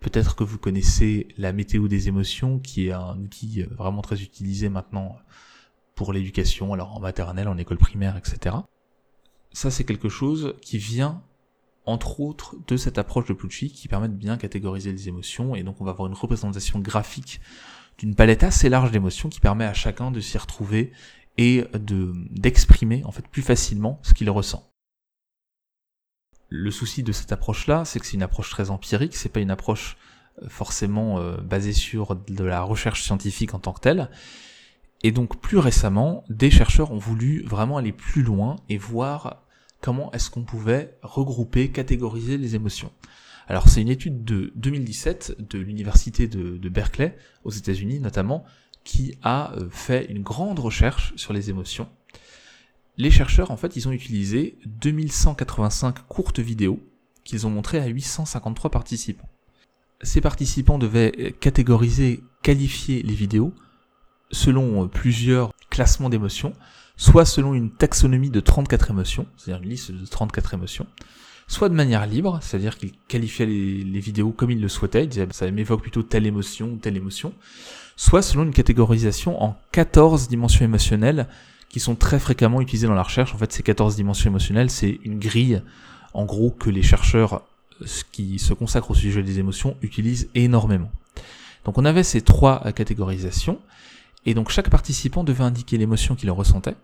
Peut-être 0.01 0.35
que 0.35 0.43
vous 0.43 0.57
connaissez 0.57 1.29
la 1.37 1.53
météo 1.53 1.87
des 1.87 2.09
émotions, 2.09 2.59
qui 2.59 2.87
est 2.87 2.91
un 2.91 3.17
outil 3.17 3.63
euh, 3.63 3.67
vraiment 3.75 4.01
très 4.01 4.21
utilisé 4.21 4.69
maintenant 4.69 5.17
pour 5.95 6.11
l'éducation, 6.11 6.73
alors 6.73 6.95
en 6.95 6.99
maternelle, 6.99 7.47
en 7.47 7.57
école 7.57 7.77
primaire, 7.77 8.17
etc. 8.17 8.57
Ça, 9.53 9.71
c'est 9.71 9.85
quelque 9.85 10.09
chose 10.09 10.55
qui 10.61 10.77
vient 10.77 11.23
entre 11.85 12.19
autres 12.19 12.55
de 12.67 12.77
cette 12.77 12.97
approche 12.97 13.27
de 13.27 13.33
Pluchy 13.33 13.71
qui 13.71 13.87
permet 13.87 14.09
de 14.09 14.13
bien 14.13 14.37
catégoriser 14.37 14.91
les 14.91 15.07
émotions 15.07 15.55
et 15.55 15.63
donc 15.63 15.79
on 15.81 15.85
va 15.85 15.91
avoir 15.91 16.07
une 16.07 16.15
représentation 16.15 16.79
graphique 16.79 17.39
d'une 17.97 18.15
palette 18.15 18.43
assez 18.43 18.69
large 18.69 18.91
d'émotions 18.91 19.29
qui 19.29 19.39
permet 19.39 19.65
à 19.65 19.73
chacun 19.73 20.11
de 20.11 20.19
s'y 20.19 20.37
retrouver 20.37 20.91
et 21.37 21.65
de 21.73 22.13
d'exprimer 22.31 23.03
en 23.05 23.11
fait 23.11 23.27
plus 23.27 23.41
facilement 23.41 23.99
ce 24.03 24.13
qu'il 24.13 24.29
ressent. 24.29 24.69
Le 26.49 26.71
souci 26.71 27.03
de 27.03 27.11
cette 27.11 27.31
approche-là, 27.31 27.85
c'est 27.85 27.99
que 27.99 28.05
c'est 28.05 28.13
une 28.13 28.23
approche 28.23 28.49
très 28.49 28.69
empirique, 28.69 29.15
c'est 29.15 29.29
pas 29.29 29.39
une 29.39 29.51
approche 29.51 29.97
euh, 30.41 30.49
forcément 30.49 31.19
euh, 31.19 31.37
basée 31.37 31.73
sur 31.73 32.15
de 32.15 32.43
la 32.43 32.61
recherche 32.61 33.03
scientifique 33.03 33.53
en 33.53 33.59
tant 33.59 33.73
que 33.73 33.81
telle. 33.81 34.09
Et 35.03 35.11
donc 35.11 35.39
plus 35.41 35.57
récemment, 35.57 36.23
des 36.29 36.51
chercheurs 36.51 36.91
ont 36.91 36.97
voulu 36.97 37.43
vraiment 37.43 37.77
aller 37.77 37.91
plus 37.91 38.23
loin 38.23 38.55
et 38.69 38.77
voir 38.77 39.43
comment 39.81 40.11
est-ce 40.13 40.29
qu'on 40.29 40.43
pouvait 40.43 40.97
regrouper, 41.01 41.71
catégoriser 41.71 42.37
les 42.37 42.55
émotions. 42.55 42.91
Alors 43.47 43.69
c'est 43.69 43.81
une 43.81 43.89
étude 43.89 44.23
de 44.23 44.51
2017 44.55 45.37
de 45.49 45.59
l'université 45.59 46.27
de, 46.27 46.69
Berkeley 46.69 47.15
aux 47.43 47.51
États-Unis 47.51 47.99
notamment 47.99 48.43
qui 48.83 49.17
a 49.23 49.53
euh, 49.53 49.67
fait 49.69 50.05
une 50.05 50.21
grande 50.21 50.59
recherche 50.59 51.13
sur 51.15 51.33
les 51.33 51.49
émotions. 51.49 51.87
Les 52.97 53.11
chercheurs 53.11 53.51
en 53.51 53.57
fait 53.57 53.75
ils 53.75 53.87
ont 53.87 53.91
utilisé 53.91 54.57
2185 54.65 56.07
courtes 56.07 56.39
vidéos 56.39 56.79
qu'ils 57.23 57.45
ont 57.47 57.49
montrées 57.49 57.79
à 57.79 57.87
853 57.87 58.71
participants. 58.71 59.29
Ces 60.01 60.21
participants 60.21 60.77
devaient 60.77 61.35
catégoriser, 61.39 62.23
qualifier 62.43 63.01
les 63.01 63.13
vidéos 63.13 63.53
selon 64.31 64.83
euh, 64.83 64.87
plusieurs 64.87 65.51
classements 65.69 66.09
d'émotions, 66.09 66.53
soit 66.97 67.25
selon 67.25 67.53
une 67.53 67.71
taxonomie 67.71 68.29
de 68.29 68.39
34 68.39 68.91
émotions, 68.91 69.27
c'est-à-dire 69.37 69.63
une 69.63 69.69
liste 69.69 69.91
de 69.91 70.05
34 70.05 70.53
émotions, 70.53 70.87
soit 71.47 71.69
de 71.69 71.73
manière 71.73 72.05
libre, 72.07 72.39
c'est-à-dire 72.41 72.77
qu'il 72.77 72.91
qualifiait 73.07 73.45
les, 73.45 73.99
vidéos 73.99 74.31
comme 74.31 74.51
il 74.51 74.61
le 74.61 74.67
souhaitait, 74.67 75.03
il 75.03 75.09
disait 75.09 75.27
ça 75.31 75.49
m'évoque 75.51 75.81
plutôt 75.81 76.03
telle 76.03 76.25
émotion 76.25 76.67
ou 76.67 76.75
telle 76.77 76.97
émotion, 76.97 77.33
soit 77.95 78.21
selon 78.21 78.43
une 78.43 78.53
catégorisation 78.53 79.41
en 79.43 79.55
14 79.71 80.27
dimensions 80.27 80.65
émotionnelles 80.65 81.27
qui 81.69 81.79
sont 81.79 81.95
très 81.95 82.19
fréquemment 82.19 82.61
utilisées 82.61 82.87
dans 82.87 82.95
la 82.95 83.03
recherche. 83.03 83.33
En 83.33 83.37
fait, 83.37 83.51
ces 83.51 83.63
14 83.63 83.95
dimensions 83.95 84.29
émotionnelles, 84.29 84.69
c'est 84.69 84.99
une 85.03 85.19
grille, 85.19 85.61
en 86.13 86.25
gros, 86.25 86.51
que 86.51 86.69
les 86.69 86.83
chercheurs 86.83 87.43
qui 88.11 88.39
se 88.39 88.53
consacrent 88.53 88.91
au 88.91 88.95
sujet 88.95 89.21
des 89.21 89.39
émotions 89.39 89.75
utilisent 89.81 90.29
énormément. 90.33 90.91
Donc 91.65 91.77
on 91.77 91.85
avait 91.85 92.03
ces 92.03 92.21
trois 92.21 92.71
catégorisations, 92.71 93.59
et 94.25 94.33
donc 94.33 94.49
chaque 94.49 94.69
participant 94.69 95.23
devait 95.23 95.43
indiquer 95.43 95.77
l'émotion 95.77 96.15
qu'il 96.15 96.31
ressentait 96.31 96.75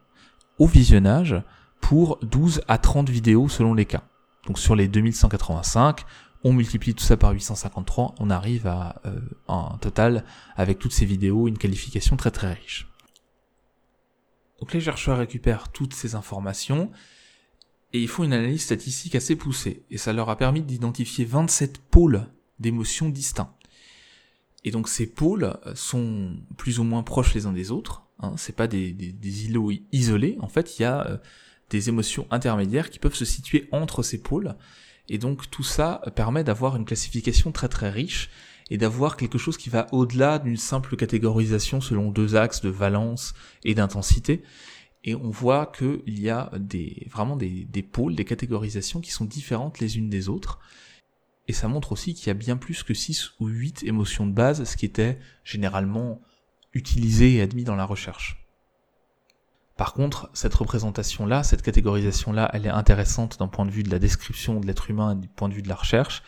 au 0.60 0.68
visionnage 0.68 1.42
pour 1.80 2.20
12 2.22 2.62
à 2.68 2.78
30 2.78 3.10
vidéos 3.10 3.48
selon 3.48 3.74
les 3.74 3.86
cas. 3.86 4.04
Donc 4.48 4.58
sur 4.60 4.76
les 4.76 4.88
2185, 4.88 6.06
on 6.44 6.54
multiplie 6.54 6.96
tout 6.96 7.04
ça 7.04 7.18
par 7.18 7.32
853, 7.32 8.16
on 8.20 8.30
arrive 8.30 8.68
à 8.68 9.02
euh, 9.06 9.20
un 9.48 9.78
total 9.80 10.26
avec 10.56 10.80
toutes 10.80 10.94
ces 10.94 11.06
vidéos 11.06 11.48
une 11.48 11.58
qualification 11.58 12.18
très 12.18 12.32
très 12.32 12.54
riche. 12.54 12.88
Donc 14.60 14.74
les 14.74 14.82
chercheurs 14.82 15.18
récupèrent 15.18 15.70
toutes 15.70 15.94
ces 15.94 16.16
informations 16.16 16.92
et 17.94 18.02
ils 18.02 18.08
font 18.08 18.24
une 18.24 18.34
analyse 18.34 18.64
statistique 18.64 19.16
assez 19.16 19.36
poussée 19.36 19.84
et 19.92 19.98
ça 19.98 20.14
leur 20.14 20.30
a 20.30 20.38
permis 20.38 20.62
d'identifier 20.62 21.26
27 21.26 21.78
pôles 21.78 22.28
d'émotions 22.60 23.10
distincts. 23.10 23.54
Et 24.64 24.72
donc 24.72 24.88
ces 24.88 25.08
pôles 25.08 25.58
sont 25.76 26.36
plus 26.58 26.80
ou 26.80 26.84
moins 26.84 27.04
proches 27.04 27.34
les 27.34 27.46
uns 27.46 27.54
des 27.54 27.72
autres. 27.72 28.04
Hein, 28.20 28.34
c'est 28.38 28.56
pas 28.56 28.68
des, 28.68 28.96
îlots 29.46 29.72
isolés. 29.92 30.38
En 30.42 30.48
fait, 30.48 30.78
il 30.78 30.84
y 30.84 30.86
a 30.86 31.08
euh, 31.08 31.18
des 31.72 31.90
émotions 31.90 32.28
intermédiaires 32.30 32.92
qui 32.92 33.00
peuvent 33.00 33.16
se 33.16 33.26
situer 33.26 33.68
entre 33.72 34.04
ces 34.04 34.22
pôles. 34.22 34.56
Et 35.10 35.18
donc 35.18 35.50
tout 35.50 35.64
ça 35.64 36.02
permet 36.16 36.44
d'avoir 36.44 36.76
une 36.76 36.86
classification 36.86 37.52
très 37.52 37.70
très 37.70 37.90
riche 37.90 38.30
et 38.70 38.78
d'avoir 38.78 39.18
quelque 39.18 39.38
chose 39.38 39.58
qui 39.58 39.70
va 39.70 39.88
au-delà 39.92 40.38
d'une 40.38 40.58
simple 40.58 40.96
catégorisation 40.96 41.82
selon 41.82 42.12
deux 42.12 42.36
axes 42.36 42.62
de 42.62 42.70
valence 42.70 43.34
et 43.64 43.74
d'intensité. 43.74 44.44
Et 45.04 45.16
on 45.16 45.32
voit 45.32 45.66
qu'il 45.66 46.20
y 46.20 46.30
a 46.30 46.52
des, 46.60 47.08
vraiment 47.10 47.36
des, 47.36 47.66
des 47.66 47.82
pôles, 47.82 48.16
des 48.16 48.26
catégorisations 48.26 49.02
qui 49.02 49.12
sont 49.12 49.26
différentes 49.26 49.80
les 49.80 49.98
unes 49.98 50.10
des 50.10 50.30
autres. 50.30 50.60
Et 51.48 51.54
ça 51.54 51.68
montre 51.68 51.92
aussi 51.92 52.14
qu'il 52.14 52.28
y 52.28 52.30
a 52.30 52.36
bien 52.36 52.56
plus 52.56 52.84
que 52.84 52.94
6 52.94 53.32
ou 53.40 53.48
8 53.48 53.84
émotions 53.84 54.28
de 54.28 54.32
base, 54.32 54.64
ce 54.64 54.78
qui 54.78 54.86
était 54.86 55.20
généralement 55.44 56.22
utilisé 56.74 57.36
et 57.36 57.42
admis 57.42 57.64
dans 57.64 57.76
la 57.76 57.86
recherche. 57.86 58.41
Par 59.82 59.96
contre, 59.96 60.30
cette 60.34 60.54
représentation-là, 60.54 61.42
cette 61.42 61.64
catégorisation-là, 61.64 62.52
elle 62.54 62.68
est 62.68 62.70
intéressante 62.70 63.40
d'un 63.40 63.48
point 63.48 63.66
de 63.66 63.72
vue 63.72 63.82
de 63.82 63.90
la 63.90 63.98
description 63.98 64.60
de 64.60 64.68
l'être 64.68 64.92
humain 64.92 65.14
et 65.14 65.16
du 65.16 65.28
point 65.28 65.50
de 65.50 65.56
vue 65.56 65.64
de 65.64 65.70
la 65.70 65.74
recherche, 65.74 66.22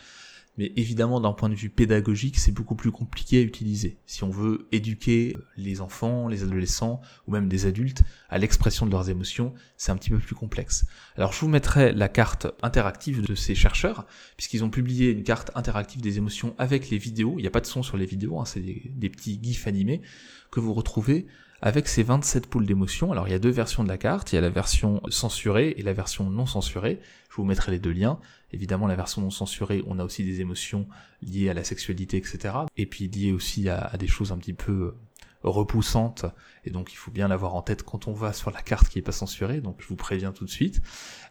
mais 0.56 0.72
évidemment 0.76 1.20
d'un 1.20 1.32
point 1.32 1.48
de 1.48 1.54
vue 1.54 1.70
pédagogique, 1.70 2.38
c'est 2.38 2.52
beaucoup 2.52 2.74
plus 2.74 2.92
compliqué 2.92 3.38
à 3.38 3.42
utiliser. 3.42 3.98
Si 4.06 4.22
on 4.22 4.30
veut 4.30 4.68
éduquer 4.72 5.36
les 5.56 5.80
enfants, 5.80 6.28
les 6.28 6.42
adolescents 6.42 7.00
ou 7.26 7.32
même 7.32 7.48
des 7.48 7.66
adultes 7.66 8.02
à 8.28 8.38
l'expression 8.38 8.86
de 8.86 8.90
leurs 8.92 9.10
émotions, 9.10 9.54
c'est 9.76 9.90
un 9.90 9.96
petit 9.96 10.10
peu 10.10 10.18
plus 10.18 10.34
complexe. 10.34 10.86
Alors 11.16 11.32
je 11.32 11.40
vous 11.40 11.48
mettrai 11.48 11.92
la 11.92 12.08
carte 12.08 12.46
interactive 12.62 13.22
de 13.22 13.34
ces 13.34 13.54
chercheurs, 13.54 14.06
puisqu'ils 14.36 14.64
ont 14.64 14.70
publié 14.70 15.10
une 15.10 15.24
carte 15.24 15.50
interactive 15.54 16.00
des 16.00 16.18
émotions 16.18 16.54
avec 16.58 16.90
les 16.90 16.98
vidéos. 16.98 17.34
Il 17.38 17.42
n'y 17.42 17.48
a 17.48 17.52
pas 17.52 17.60
de 17.60 17.66
son 17.66 17.82
sur 17.82 17.96
les 17.96 18.06
vidéos, 18.06 18.38
hein, 18.38 18.44
c'est 18.44 18.60
des, 18.60 18.90
des 18.94 19.10
petits 19.10 19.40
gifs 19.42 19.66
animés 19.66 20.02
que 20.50 20.60
vous 20.60 20.72
retrouvez 20.72 21.26
avec 21.64 21.88
ces 21.88 22.02
27 22.02 22.46
poules 22.46 22.66
d'émotions. 22.66 23.10
Alors 23.10 23.26
il 23.26 23.30
y 23.30 23.34
a 23.34 23.38
deux 23.38 23.50
versions 23.50 23.82
de 23.82 23.88
la 23.88 23.96
carte, 23.96 24.32
il 24.32 24.36
y 24.36 24.38
a 24.38 24.42
la 24.42 24.50
version 24.50 25.00
censurée 25.08 25.74
et 25.78 25.82
la 25.82 25.94
version 25.94 26.28
non 26.28 26.44
censurée. 26.44 27.00
Je 27.30 27.36
vous 27.36 27.44
mettrai 27.44 27.72
les 27.72 27.78
deux 27.78 27.90
liens. 27.90 28.18
Évidemment, 28.54 28.86
la 28.86 28.94
version 28.94 29.20
non 29.20 29.30
censurée, 29.30 29.82
on 29.88 29.98
a 29.98 30.04
aussi 30.04 30.22
des 30.22 30.40
émotions 30.40 30.86
liées 31.22 31.50
à 31.50 31.54
la 31.54 31.64
sexualité, 31.64 32.16
etc. 32.16 32.54
Et 32.76 32.86
puis 32.86 33.08
liées 33.08 33.32
aussi 33.32 33.68
à, 33.68 33.96
des 33.98 34.06
choses 34.06 34.30
un 34.30 34.38
petit 34.38 34.52
peu 34.52 34.72
euh, 34.72 34.94
repoussantes. 35.42 36.24
Et 36.64 36.70
donc, 36.70 36.92
il 36.92 36.96
faut 36.96 37.10
bien 37.10 37.26
l'avoir 37.26 37.56
en 37.56 37.62
tête 37.62 37.82
quand 37.82 38.06
on 38.06 38.12
va 38.12 38.32
sur 38.32 38.52
la 38.52 38.62
carte 38.62 38.88
qui 38.88 39.00
est 39.00 39.02
pas 39.02 39.10
censurée. 39.10 39.60
Donc, 39.60 39.78
je 39.80 39.88
vous 39.88 39.96
préviens 39.96 40.30
tout 40.30 40.44
de 40.44 40.50
suite. 40.50 40.80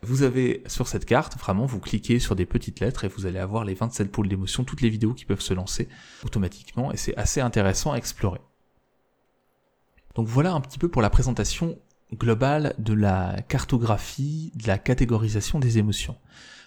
Vous 0.02 0.24
avez 0.24 0.64
sur 0.68 0.90
cette 0.90 1.06
carte, 1.06 1.40
vraiment, 1.40 1.66
vous 1.66 1.80
cliquez 1.80 2.20
sur 2.20 2.36
des 2.36 2.46
petites 2.46 2.82
lettres 2.82 3.06
et 3.06 3.08
vous 3.08 3.26
allez 3.26 3.40
avoir 3.40 3.64
les 3.64 3.74
27 3.74 4.12
pôles 4.12 4.28
d'émotions, 4.28 4.66
toutes 4.66 4.82
les 4.82 4.90
vidéos 4.90 5.14
qui 5.14 5.24
peuvent 5.24 5.40
se 5.40 5.54
lancer 5.54 5.88
automatiquement. 6.26 6.92
Et 6.92 6.98
c'est 6.98 7.16
assez 7.16 7.40
intéressant 7.40 7.94
à 7.94 7.96
explorer. 7.96 8.42
Donc 10.16 10.28
voilà 10.28 10.52
un 10.52 10.60
petit 10.60 10.78
peu 10.78 10.90
pour 10.90 11.02
la 11.02 11.10
présentation 11.10 11.80
globale 12.14 12.76
de 12.78 12.94
la 12.94 13.42
cartographie, 13.48 14.52
de 14.56 14.68
la 14.68 14.78
catégorisation 14.78 15.60
des 15.60 15.78
émotions. 15.78 16.18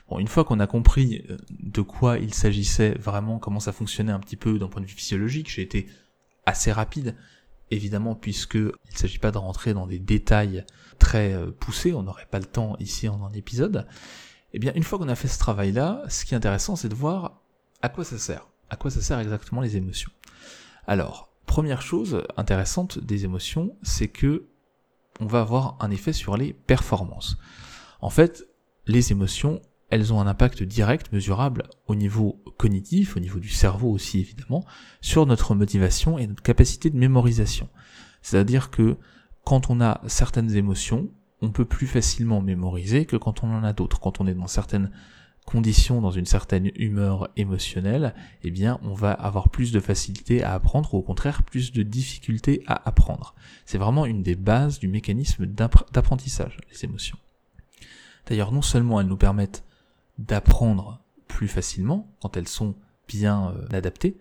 Bon, 0.08 0.18
une 0.18 0.28
fois 0.28 0.44
qu'on 0.44 0.60
a 0.60 0.66
compris 0.66 1.24
euh, 1.30 1.36
de 1.50 1.80
quoi 1.80 2.18
il 2.18 2.32
s'agissait 2.32 2.94
vraiment, 2.98 3.38
comment 3.38 3.60
ça 3.60 3.72
fonctionnait 3.72 4.12
un 4.12 4.20
petit 4.20 4.36
peu 4.36 4.58
d'un 4.58 4.68
point 4.68 4.80
de 4.80 4.86
vue 4.86 4.94
physiologique, 4.94 5.50
j'ai 5.50 5.62
été 5.62 5.88
assez 6.44 6.70
rapide, 6.70 7.16
évidemment, 7.70 8.14
puisque 8.14 8.54
il 8.54 8.96
s'agit 8.96 9.18
pas 9.18 9.32
de 9.32 9.38
rentrer 9.38 9.74
dans 9.74 9.86
des 9.86 9.98
détails 9.98 10.64
très 10.98 11.34
euh, 11.34 11.50
poussés, 11.50 11.92
on 11.92 12.04
n'aurait 12.04 12.26
pas 12.30 12.38
le 12.38 12.44
temps 12.46 12.76
ici 12.78 13.08
en 13.08 13.24
un 13.24 13.32
épisode. 13.32 13.86
Eh 14.52 14.58
bien, 14.58 14.72
une 14.74 14.84
fois 14.84 14.98
qu'on 14.98 15.08
a 15.08 15.16
fait 15.16 15.28
ce 15.28 15.38
travail-là, 15.38 16.02
ce 16.08 16.24
qui 16.24 16.34
est 16.34 16.36
intéressant, 16.36 16.76
c'est 16.76 16.88
de 16.88 16.94
voir 16.94 17.42
à 17.82 17.88
quoi 17.88 18.04
ça 18.04 18.18
sert. 18.18 18.46
À 18.70 18.76
quoi 18.76 18.90
ça 18.90 19.00
sert 19.00 19.18
exactement 19.18 19.60
les 19.60 19.76
émotions. 19.76 20.10
Alors, 20.86 21.28
première 21.46 21.82
chose 21.82 22.22
intéressante 22.36 22.98
des 22.98 23.24
émotions, 23.24 23.76
c'est 23.82 24.08
que 24.08 24.46
on 25.20 25.26
va 25.26 25.40
avoir 25.40 25.76
un 25.80 25.90
effet 25.90 26.12
sur 26.12 26.36
les 26.36 26.52
performances. 26.52 27.38
En 28.00 28.10
fait, 28.10 28.46
les 28.86 29.12
émotions, 29.12 29.62
elles 29.90 30.12
ont 30.12 30.20
un 30.20 30.26
impact 30.26 30.62
direct, 30.62 31.12
mesurable 31.12 31.64
au 31.86 31.94
niveau 31.94 32.42
cognitif, 32.56 33.16
au 33.16 33.20
niveau 33.20 33.38
du 33.38 33.48
cerveau 33.48 33.90
aussi 33.90 34.20
évidemment, 34.20 34.64
sur 35.00 35.26
notre 35.26 35.54
motivation 35.54 36.18
et 36.18 36.26
notre 36.26 36.42
capacité 36.42 36.90
de 36.90 36.96
mémorisation. 36.96 37.68
C'est-à-dire 38.22 38.70
que 38.70 38.96
quand 39.44 39.70
on 39.70 39.80
a 39.80 40.00
certaines 40.08 40.56
émotions, 40.56 41.08
on 41.40 41.50
peut 41.50 41.64
plus 41.64 41.86
facilement 41.86 42.40
mémoriser 42.40 43.04
que 43.04 43.16
quand 43.16 43.44
on 43.44 43.54
en 43.54 43.62
a 43.62 43.72
d'autres. 43.72 44.00
Quand 44.00 44.20
on 44.20 44.26
est 44.26 44.34
dans 44.34 44.46
certaines 44.46 44.90
conditions, 45.44 46.00
dans 46.00 46.10
une 46.10 46.26
certaine 46.26 46.72
humeur 46.74 47.28
émotionnelle, 47.36 48.14
eh 48.42 48.50
bien, 48.50 48.80
on 48.82 48.94
va 48.94 49.12
avoir 49.12 49.48
plus 49.48 49.70
de 49.70 49.78
facilité 49.78 50.42
à 50.42 50.52
apprendre 50.54 50.92
ou 50.92 50.98
au 50.98 51.02
contraire 51.02 51.44
plus 51.44 51.72
de 51.72 51.82
difficulté 51.82 52.64
à 52.66 52.88
apprendre. 52.88 53.34
C'est 53.64 53.78
vraiment 53.78 54.06
une 54.06 54.22
des 54.22 54.34
bases 54.34 54.80
du 54.80 54.88
mécanisme 54.88 55.46
d'apprentissage, 55.46 56.58
les 56.72 56.84
émotions. 56.84 57.18
D'ailleurs, 58.26 58.50
non 58.50 58.62
seulement 58.62 59.00
elles 59.00 59.06
nous 59.06 59.16
permettent 59.16 59.62
d'apprendre 60.18 61.02
plus 61.28 61.48
facilement 61.48 62.14
quand 62.20 62.36
elles 62.36 62.48
sont 62.48 62.74
bien 63.08 63.50
euh, 63.50 63.76
adaptées, 63.76 64.16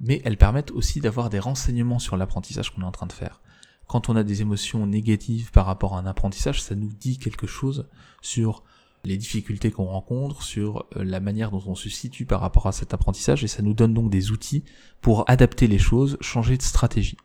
mais 0.00 0.20
elles 0.24 0.36
permettent 0.36 0.70
aussi 0.70 1.00
d'avoir 1.00 1.30
des 1.30 1.38
renseignements 1.38 1.98
sur 1.98 2.16
l'apprentissage 2.16 2.70
qu'on 2.70 2.82
est 2.82 2.86
en 2.86 2.92
train 2.92 3.06
de 3.06 3.12
faire. 3.12 3.40
Quand 3.86 4.08
on 4.08 4.16
a 4.16 4.24
des 4.24 4.42
émotions 4.42 4.86
négatives 4.86 5.52
par 5.52 5.66
rapport 5.66 5.96
à 5.96 6.00
un 6.00 6.06
apprentissage, 6.06 6.62
ça 6.62 6.74
nous 6.74 6.92
dit 6.92 7.18
quelque 7.18 7.46
chose 7.46 7.88
sur 8.20 8.64
les 9.04 9.16
difficultés 9.16 9.70
qu'on 9.70 9.84
rencontre, 9.84 10.42
sur 10.42 10.86
euh, 10.96 11.04
la 11.04 11.20
manière 11.20 11.50
dont 11.50 11.62
on 11.66 11.76
se 11.76 11.88
situe 11.88 12.26
par 12.26 12.40
rapport 12.40 12.66
à 12.66 12.72
cet 12.72 12.92
apprentissage, 12.92 13.44
et 13.44 13.48
ça 13.48 13.62
nous 13.62 13.74
donne 13.74 13.94
donc 13.94 14.10
des 14.10 14.32
outils 14.32 14.64
pour 15.00 15.28
adapter 15.30 15.68
les 15.68 15.78
choses, 15.78 16.18
changer 16.20 16.56
de 16.56 16.62
stratégie. 16.62 17.16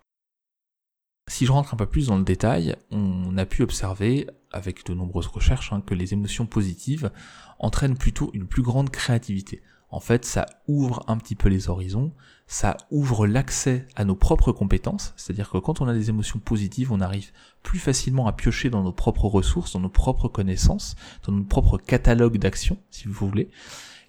Si 1.28 1.46
je 1.46 1.52
rentre 1.52 1.74
un 1.74 1.78
peu 1.78 1.86
plus 1.86 2.08
dans 2.08 2.18
le 2.18 2.24
détail, 2.24 2.76
on 2.92 3.38
a 3.38 3.46
pu 3.46 3.64
observer, 3.64 4.28
avec 4.52 4.86
de 4.86 4.94
nombreuses 4.94 5.28
recherches, 5.28 5.74
hein, 5.74 5.82
que 5.86 5.94
les 5.94 6.14
émotions 6.14 6.46
positives 6.46 7.12
entraînent 7.60 7.98
plutôt 7.98 8.32
une 8.34 8.48
plus 8.48 8.62
grande 8.62 8.90
créativité. 8.90 9.62
En 9.90 10.00
fait, 10.00 10.24
ça 10.24 10.46
ouvre 10.68 11.04
un 11.08 11.18
petit 11.18 11.36
peu 11.36 11.50
les 11.50 11.68
horizons, 11.68 12.14
ça 12.48 12.78
ouvre 12.92 13.28
l'accès 13.28 13.88
à 13.96 14.06
nos 14.06 14.16
propres 14.16 14.54
compétences, 14.54 15.14
c'est-à-dire 15.18 15.50
que 15.50 15.58
quand 15.58 15.82
on 15.82 15.88
a 15.88 15.94
des 15.94 16.10
émotions 16.10 16.40
positives, 16.40 16.94
on 16.94 17.02
arrive 17.02 17.32
plus 17.62 17.80
facilement 17.80 18.28
à 18.28 18.32
piocher 18.32 18.70
dans 18.70 18.84
nos 18.84 18.94
propres 18.94 19.26
ressources, 19.26 19.74
dans 19.74 19.82
nos 19.82 19.90
propres 19.90 20.30
connaissances, 20.30 20.96
dans 21.24 21.34
notre 21.34 21.50
propre 21.50 21.78
catalogue 21.78 22.38
d'actions, 22.38 22.78
si 22.90 23.10
vous 23.10 23.28
voulez, 23.28 23.50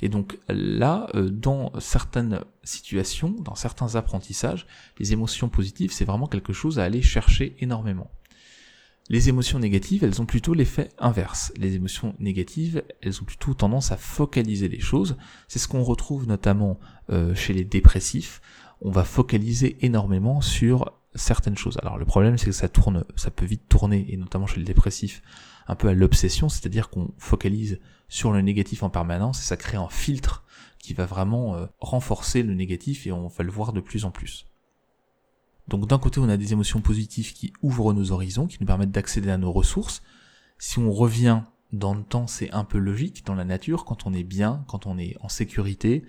et 0.03 0.09
donc 0.09 0.39
là, 0.49 1.07
euh, 1.15 1.31
dans 1.31 1.73
certaines 1.79 2.41
situations, 2.65 3.31
dans 3.31 3.55
certains 3.55 3.95
apprentissages, 3.95 4.67
les 4.99 5.13
émotions 5.13 5.49
positives, 5.49 5.93
c'est 5.93 6.05
vraiment 6.05 6.27
quelque 6.27 6.53
chose 6.53 6.81
à 6.81 6.85
aller 6.85 7.03
chercher 7.03 7.57
énormément. 7.61 8.11
Les 9.09 9.29
émotions 9.29 9.59
négatives, 9.59 10.05
elles 10.05 10.23
ont 10.23 10.27
plutôt 10.27 10.55
l'effet 10.55 10.89
inverse. 10.99 11.53
Les 11.57 11.75
émotions 11.75 12.15
négatives, 12.19 12.83
elles 13.03 13.21
ont 13.21 13.25
plutôt 13.25 13.53
tendance 13.53 13.93
à 13.93 13.97
focaliser 13.97 14.69
les 14.69 14.81
choses. 14.81 15.17
C'est 15.49 15.59
ce 15.59 15.69
qu'on 15.69 15.83
retrouve 15.83 16.27
notamment 16.27 16.79
euh, 17.11 17.35
chez 17.35 17.53
les 17.53 17.65
dépressifs. 17.65 18.41
On 18.81 18.91
va 18.91 19.05
focaliser 19.05 19.77
énormément 19.85 20.41
sur 20.41 20.93
certaines 21.15 21.57
choses. 21.57 21.79
Alors 21.83 21.99
le 21.99 22.05
problème, 22.05 22.39
c'est 22.39 22.47
que 22.47 22.53
ça 22.53 22.69
tourne, 22.69 23.05
ça 23.17 23.31
peut 23.31 23.45
vite 23.45 23.69
tourner, 23.69 24.07
et 24.09 24.17
notamment 24.17 24.47
chez 24.47 24.59
les 24.59 24.65
dépressifs, 24.65 25.23
un 25.67 25.75
peu 25.75 25.89
à 25.89 25.95
l'obsession, 25.95 26.49
c'est-à-dire 26.49 26.89
qu'on 26.89 27.13
focalise 27.19 27.81
sur 28.09 28.33
le 28.33 28.41
négatif 28.41 28.83
en 28.83 28.91
permanence 28.91 29.41
et 29.41 29.45
ça 29.45 29.57
crée 29.57 29.77
un 29.77 29.89
filtre 29.89 30.45
qui 30.79 30.95
va 30.95 31.07
vraiment 31.07 31.57
euh, 31.57 31.67
renforcer 31.81 32.43
le 32.43 32.55
négatif 32.55 33.07
et 33.07 33.13
on 33.13 33.29
va 33.29 33.45
le 33.45 33.51
voir 33.51 33.73
de 33.73 33.81
plus 33.81 34.05
en 34.05 34.11
plus. 34.11 34.47
Donc 35.73 35.87
d'un 35.87 35.99
côté 35.99 36.21
on 36.21 36.29
a 36.29 36.37
des 36.37 36.53
émotions 36.53 36.83
positives 36.83 37.33
qui 37.33 37.55
ouvrent 37.63 37.95
nos 37.95 38.13
horizons, 38.13 38.47
qui 38.47 38.59
nous 38.61 38.67
permettent 38.67 38.91
d'accéder 38.91 39.31
à 39.31 39.39
nos 39.39 39.51
ressources. 39.51 40.03
Si 40.59 40.79
on 40.79 40.93
revient 40.93 41.41
dans 41.73 41.95
le 41.95 42.03
temps, 42.03 42.27
c'est 42.27 42.51
un 42.53 42.65
peu 42.65 42.77
logique 42.77 43.25
dans 43.25 43.35
la 43.35 43.47
nature. 43.47 43.87
Quand 43.87 44.07
on 44.07 44.13
est 44.13 44.23
bien, 44.23 44.67
quand 44.69 44.85
on 44.85 44.99
est 44.99 45.17
en 45.23 45.31
sécurité, 45.31 46.05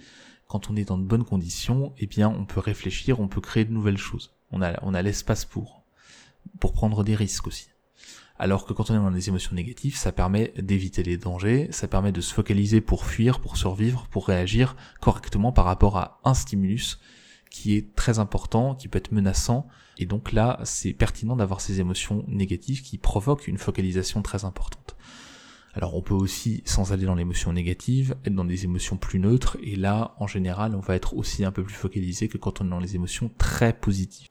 quand 0.50 0.70
on 0.70 0.75
est 0.75 0.84
dans 0.84 0.98
de 0.98 1.05
bonnes 1.05 1.24
conditions, 1.24 1.93
eh 1.98 2.08
bien, 2.08 2.27
on 2.27 2.43
peut 2.43 2.60
réfléchir, 2.60 3.22
on 3.22 3.29
peut 3.29 3.39
créer 3.39 3.63
de 3.63 3.72
nouvelles 3.72 3.98
choses. 3.98 4.36
On 4.51 4.62
a, 4.62 5.01
l'espace 5.01 5.46
pour, 5.46 5.86
pour 6.60 6.74
prendre 6.74 7.05
des 7.05 7.15
risques 7.15 7.48
aussi. 7.48 7.70
Alors 8.38 8.65
que 8.65 8.74
quand 8.74 8.91
on 8.91 8.96
est 8.96 8.98
dans 8.98 9.12
des 9.12 9.29
émotions 9.29 9.55
négatives, 9.55 9.96
ça 9.96 10.12
permet 10.12 10.53
d'éviter 10.58 11.03
les 11.03 11.15
dangers, 11.15 11.70
ça 11.72 11.88
permet 11.88 12.12
de 12.12 12.20
se 12.20 12.34
focaliser 12.34 12.82
pour 12.82 13.05
fuir, 13.05 13.39
pour 13.39 13.55
survivre, 13.55 14.08
pour 14.12 14.27
réagir 14.27 14.75
correctement 15.00 15.53
par 15.53 15.63
rapport 15.63 15.98
à 15.98 16.20
un 16.25 16.34
stimulus 16.34 17.00
qui 17.53 17.75
est 17.75 17.95
très 17.95 18.17
important, 18.17 18.74
qui 18.74 18.88
peut 18.88 18.98
être 18.98 19.12
menaçant, 19.12 19.67
et 20.00 20.07
donc 20.07 20.31
là, 20.31 20.60
c'est 20.63 20.91
pertinent 20.91 21.36
d'avoir 21.36 21.62
ces 21.62 21.79
émotions 21.79 22.25
négatives 22.27 22.81
qui 22.81 22.98
provoquent 22.98 23.48
une 23.48 23.60
focalisation 23.60 24.24
très 24.24 24.43
importante. 24.43 24.95
Alors 25.75 25.95
on 25.95 26.01
peut 26.01 26.15
aussi, 26.15 26.63
sans 26.65 26.93
aller 26.93 27.05
dans 27.05 27.13
l'émotion 27.13 27.53
négative, 27.53 28.15
être 28.25 28.33
dans 28.33 28.43
des 28.43 28.63
émotions 28.63 28.98
plus 28.98 29.19
neutres, 29.19 29.57
et 29.62 29.75
là, 29.75 30.15
en 30.17 30.25
général, 30.25 30.75
on 30.75 30.79
va 30.79 30.95
être 30.95 31.15
aussi 31.15 31.45
un 31.45 31.51
peu 31.51 31.63
plus 31.63 31.75
focalisé 31.75 32.27
que 32.27 32.39
quand 32.39 32.60
on 32.60 32.65
est 32.65 32.69
dans 32.72 32.79
les 32.79 32.95
émotions 32.95 33.29
très 33.38 33.72
positives. 33.72 34.29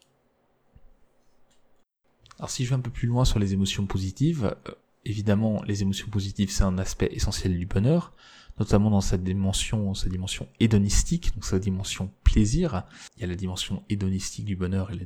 Alors 2.38 2.50
si 2.50 2.64
je 2.64 2.71
vais 2.71 2.75
un 2.75 2.81
peu 2.81 2.91
plus 2.91 3.07
loin 3.07 3.25
sur 3.25 3.38
les 3.38 3.52
émotions 3.52 3.87
positives, 3.87 4.57
euh, 4.67 4.73
évidemment 5.05 5.62
les 5.62 5.83
émotions 5.83 6.09
positives 6.09 6.50
c'est 6.50 6.64
un 6.64 6.76
aspect 6.76 7.09
essentiel 7.12 7.57
du 7.57 7.67
bonheur, 7.67 8.14
notamment 8.62 8.90
dans 8.90 9.00
sa 9.00 9.16
dimension, 9.16 9.92
sa 9.92 10.09
dimension 10.09 10.47
hédonistique, 10.61 11.35
donc 11.35 11.45
sa 11.45 11.59
dimension 11.59 12.12
plaisir. 12.23 12.85
Il 13.16 13.23
y 13.23 13.25
a 13.25 13.26
la 13.26 13.35
dimension 13.35 13.83
hédonistique 13.88 14.45
du 14.45 14.54
bonheur 14.54 14.92
et 14.92 14.99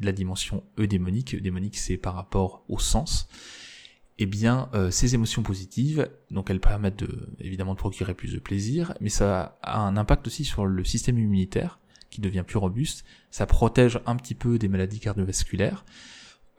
la, 0.00 0.12
dimension 0.12 0.64
eudémonique. 0.78 1.34
Eudémonique 1.34 1.76
c'est 1.76 1.98
par 1.98 2.14
rapport 2.14 2.64
au 2.68 2.78
sens. 2.78 3.28
Eh 4.18 4.24
bien, 4.24 4.70
euh, 4.72 4.90
ces 4.90 5.14
émotions 5.14 5.42
positives, 5.42 6.08
donc 6.30 6.48
elles 6.48 6.60
permettent 6.60 7.00
de, 7.00 7.28
évidemment 7.38 7.74
de 7.74 7.78
procurer 7.78 8.14
plus 8.14 8.32
de 8.32 8.38
plaisir, 8.38 8.94
mais 9.00 9.10
ça 9.10 9.58
a 9.62 9.80
un 9.80 9.98
impact 9.98 10.26
aussi 10.26 10.44
sur 10.46 10.64
le 10.64 10.82
système 10.82 11.18
immunitaire 11.18 11.80
qui 12.08 12.22
devient 12.22 12.44
plus 12.46 12.56
robuste. 12.56 13.04
Ça 13.30 13.44
protège 13.44 14.00
un 14.06 14.16
petit 14.16 14.34
peu 14.34 14.58
des 14.58 14.68
maladies 14.68 15.00
cardiovasculaires. 15.00 15.84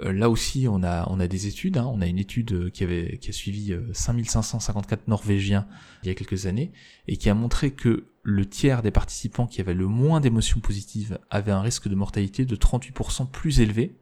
Euh, 0.02 0.12
là 0.12 0.30
aussi, 0.30 0.68
on 0.68 0.84
a, 0.84 1.08
on 1.10 1.20
a 1.20 1.28
des 1.28 1.48
études. 1.48 1.78
Hein. 1.78 1.90
On 1.94 2.02
a 2.02 2.08
une 2.08 2.20
étude 2.20 2.52
euh, 2.54 2.70
qui, 2.70 2.84
avait, 2.84 3.18
qui 3.20 3.30
a 3.30 3.34
suivi 3.34 3.76
5554 3.94 5.00
euh, 5.00 5.04
Norvégiens 5.08 5.68
il 6.04 6.08
y 6.08 6.12
a 6.12 6.16
quelques 6.16 6.46
années 6.46 6.72
et 7.08 7.18
qui 7.18 7.30
a 7.30 7.34
montré 7.34 7.72
que 7.72 8.08
le 8.24 8.46
tiers 8.46 8.82
des 8.82 8.92
participants 8.92 9.48
qui 9.48 9.62
avaient 9.62 9.74
le 9.74 9.88
moins 9.88 10.22
d'émotions 10.22 10.60
positives 10.60 11.20
avaient 11.30 11.52
un 11.52 11.62
risque 11.62 11.88
de 11.88 11.96
mortalité 11.96 12.46
de 12.46 12.56
38% 12.56 13.30
plus 13.30 13.60
élevé 13.60 13.98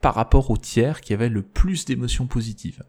par 0.00 0.14
rapport 0.14 0.50
au 0.50 0.56
tiers 0.56 1.00
qui 1.00 1.12
avait 1.12 1.28
le 1.28 1.42
plus 1.42 1.84
d'émotions 1.84 2.26
positives. 2.26 2.84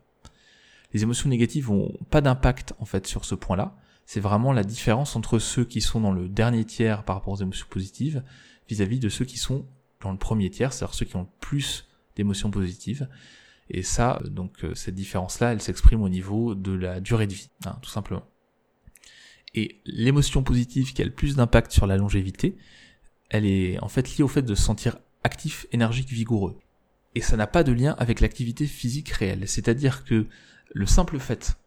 Les 0.93 1.03
émotions 1.03 1.29
négatives 1.29 1.69
n'ont 1.69 1.91
pas 2.09 2.21
d'impact 2.21 2.73
en 2.79 2.85
fait 2.85 3.07
sur 3.07 3.25
ce 3.25 3.35
point-là. 3.35 3.75
C'est 4.05 4.19
vraiment 4.19 4.53
la 4.53 4.63
différence 4.63 5.15
entre 5.15 5.39
ceux 5.39 5.65
qui 5.65 5.81
sont 5.81 5.99
dans 5.99 6.11
le 6.11 6.29
dernier 6.29 6.63
tiers 6.63 7.03
par 7.03 7.15
rapport 7.15 7.33
aux 7.33 7.41
émotions 7.41 7.67
positives 7.69 8.23
vis-à-vis 8.69 8.97
-vis 8.97 9.01
de 9.01 9.09
ceux 9.09 9.25
qui 9.25 9.37
sont 9.37 9.65
dans 10.01 10.11
le 10.11 10.17
premier 10.17 10.49
tiers, 10.49 10.71
c'est-à-dire 10.71 10.93
ceux 10.93 11.05
qui 11.05 11.15
ont 11.15 11.21
le 11.21 11.39
plus 11.39 11.87
d'émotions 12.15 12.51
positives. 12.51 13.07
Et 13.69 13.81
ça, 13.81 14.21
donc 14.25 14.63
euh, 14.63 14.75
cette 14.75 14.95
différence-là, 14.95 15.53
elle 15.53 15.61
s'exprime 15.61 16.01
au 16.01 16.09
niveau 16.09 16.53
de 16.55 16.71
la 16.71 16.99
durée 16.99 17.27
de 17.27 17.33
vie, 17.33 17.49
hein, 17.65 17.77
tout 17.81 17.89
simplement. 17.89 18.23
Et 19.55 19.81
l'émotion 19.85 20.43
positive 20.43 20.93
qui 20.93 21.01
a 21.01 21.05
le 21.05 21.13
plus 21.13 21.35
d'impact 21.35 21.71
sur 21.71 21.87
la 21.87 21.97
longévité, 21.97 22.57
elle 23.29 23.45
est 23.45 23.79
en 23.79 23.87
fait 23.87 24.15
liée 24.15 24.23
au 24.23 24.27
fait 24.27 24.43
de 24.43 24.53
se 24.53 24.61
sentir 24.61 24.97
actif, 25.23 25.65
énergique, 25.71 26.09
vigoureux. 26.09 26.59
Et 27.15 27.21
ça 27.21 27.37
n'a 27.37 27.47
pas 27.47 27.63
de 27.63 27.71
lien 27.71 27.95
avec 27.97 28.19
l'activité 28.19 28.67
physique 28.67 29.09
réelle. 29.09 29.47
C'est-à-dire 29.47 30.03
que 30.03 30.27
le 30.73 30.85
simple 30.85 31.17
fait 31.17 31.57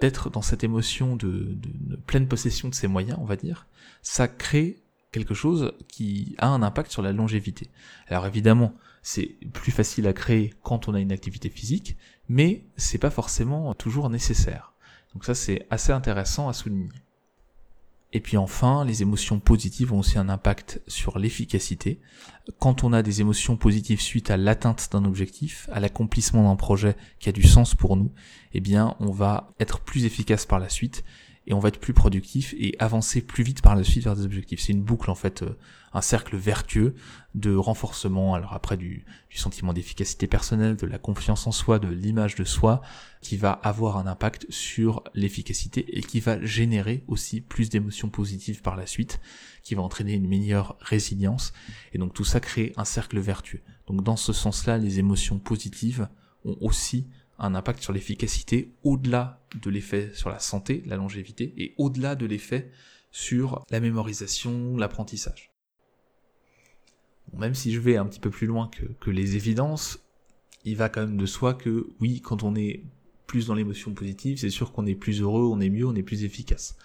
d'être 0.00 0.28
dans 0.28 0.42
cette 0.42 0.64
émotion 0.64 1.16
de, 1.16 1.54
de, 1.54 1.96
pleine 1.96 2.28
possession 2.28 2.68
de 2.68 2.74
ses 2.74 2.88
moyens, 2.88 3.18
on 3.20 3.24
va 3.24 3.36
dire, 3.36 3.66
ça 4.02 4.28
crée 4.28 4.82
quelque 5.16 5.34
chose 5.34 5.72
qui 5.88 6.34
a 6.36 6.48
un 6.48 6.62
impact 6.62 6.92
sur 6.92 7.00
la 7.00 7.12
longévité. 7.12 7.70
Alors 8.08 8.26
évidemment, 8.26 8.74
c'est 9.02 9.38
plus 9.54 9.72
facile 9.72 10.06
à 10.06 10.12
créer 10.12 10.52
quand 10.62 10.88
on 10.88 10.94
a 10.94 11.00
une 11.00 11.12
activité 11.12 11.48
physique, 11.48 11.96
mais 12.28 12.66
c'est 12.76 12.98
pas 12.98 13.08
forcément 13.08 13.72
toujours 13.72 14.10
nécessaire. 14.10 14.74
Donc 15.14 15.24
ça 15.24 15.34
c'est 15.34 15.66
assez 15.70 15.90
intéressant 15.92 16.48
à 16.50 16.52
souligner. 16.52 16.90
Et 18.12 18.20
puis 18.20 18.36
enfin, 18.36 18.84
les 18.84 19.00
émotions 19.00 19.40
positives 19.40 19.92
ont 19.92 20.00
aussi 20.00 20.18
un 20.18 20.28
impact 20.28 20.82
sur 20.86 21.18
l'efficacité. 21.18 21.98
Quand 22.58 22.84
on 22.84 22.92
a 22.92 23.02
des 23.02 23.22
émotions 23.22 23.56
positives 23.56 24.00
suite 24.00 24.30
à 24.30 24.36
l'atteinte 24.36 24.90
d'un 24.92 25.04
objectif, 25.06 25.68
à 25.72 25.80
l'accomplissement 25.80 26.44
d'un 26.44 26.56
projet 26.56 26.94
qui 27.20 27.28
a 27.28 27.32
du 27.32 27.42
sens 27.42 27.74
pour 27.74 27.96
nous, 27.96 28.12
eh 28.52 28.60
bien, 28.60 28.96
on 29.00 29.10
va 29.10 29.52
être 29.60 29.80
plus 29.80 30.04
efficace 30.04 30.46
par 30.46 30.58
la 30.58 30.68
suite 30.68 31.04
et 31.46 31.54
on 31.54 31.58
va 31.58 31.68
être 31.68 31.80
plus 31.80 31.92
productif 31.92 32.54
et 32.58 32.74
avancer 32.78 33.22
plus 33.22 33.44
vite 33.44 33.62
par 33.62 33.76
la 33.76 33.84
suite 33.84 34.04
vers 34.04 34.16
des 34.16 34.24
objectifs. 34.24 34.60
C'est 34.60 34.72
une 34.72 34.82
boucle 34.82 35.10
en 35.10 35.14
fait, 35.14 35.42
euh, 35.42 35.56
un 35.92 36.00
cercle 36.00 36.36
vertueux 36.36 36.94
de 37.34 37.54
renforcement, 37.54 38.34
alors 38.34 38.52
après 38.52 38.76
du, 38.76 39.04
du 39.30 39.38
sentiment 39.38 39.72
d'efficacité 39.72 40.26
personnelle, 40.26 40.76
de 40.76 40.86
la 40.86 40.98
confiance 40.98 41.46
en 41.46 41.52
soi, 41.52 41.78
de 41.78 41.88
l'image 41.88 42.34
de 42.34 42.44
soi, 42.44 42.82
qui 43.20 43.36
va 43.36 43.52
avoir 43.52 43.96
un 43.96 44.06
impact 44.06 44.46
sur 44.50 45.04
l'efficacité 45.14 45.96
et 45.96 46.02
qui 46.02 46.20
va 46.20 46.44
générer 46.44 47.04
aussi 47.06 47.40
plus 47.40 47.68
d'émotions 47.68 48.08
positives 48.08 48.62
par 48.62 48.76
la 48.76 48.86
suite, 48.86 49.20
qui 49.62 49.74
va 49.74 49.82
entraîner 49.82 50.14
une 50.14 50.28
meilleure 50.28 50.76
résilience, 50.80 51.52
et 51.92 51.98
donc 51.98 52.12
tout 52.12 52.24
ça 52.24 52.40
crée 52.40 52.72
un 52.76 52.84
cercle 52.84 53.18
vertueux. 53.18 53.62
Donc 53.86 54.02
dans 54.02 54.16
ce 54.16 54.32
sens-là, 54.32 54.78
les 54.78 54.98
émotions 54.98 55.38
positives 55.38 56.08
ont 56.44 56.56
aussi 56.60 57.08
un 57.38 57.54
impact 57.54 57.82
sur 57.82 57.92
l'efficacité 57.92 58.74
au-delà 58.82 59.40
de 59.62 59.70
l'effet 59.70 60.10
sur 60.14 60.30
la 60.30 60.38
santé, 60.38 60.82
la 60.86 60.96
longévité, 60.96 61.54
et 61.56 61.74
au-delà 61.78 62.14
de 62.14 62.26
l'effet 62.26 62.70
sur 63.10 63.64
la 63.70 63.80
mémorisation, 63.80 64.76
l'apprentissage. 64.76 65.52
même 67.32 67.54
si 67.54 67.72
je 67.72 67.80
vais 67.80 67.96
un 67.96 68.06
petit 68.06 68.20
peu 68.20 68.30
plus 68.30 68.46
loin 68.46 68.70
que, 69.00 69.10
les 69.10 69.36
évidences, 69.36 69.98
il 70.64 70.76
va 70.76 70.88
quand 70.88 71.00
même 71.00 71.16
de 71.16 71.26
soi 71.26 71.54
que 71.54 71.88
oui, 72.00 72.20
quand 72.20 72.42
on 72.42 72.54
est 72.54 72.84
plus 73.26 73.46
dans 73.46 73.54
l'émotion 73.54 73.92
positive, 73.92 74.38
c'est 74.38 74.50
sûr 74.50 74.72
qu'on 74.72 74.86
est 74.86 74.94
plus 74.94 75.20
heureux, 75.20 75.44
on 75.44 75.60
est 75.60 75.70
mieux, 75.70 75.86
on 75.86 75.94
est 75.94 76.02
plus 76.02 76.24
efficace. 76.24 76.76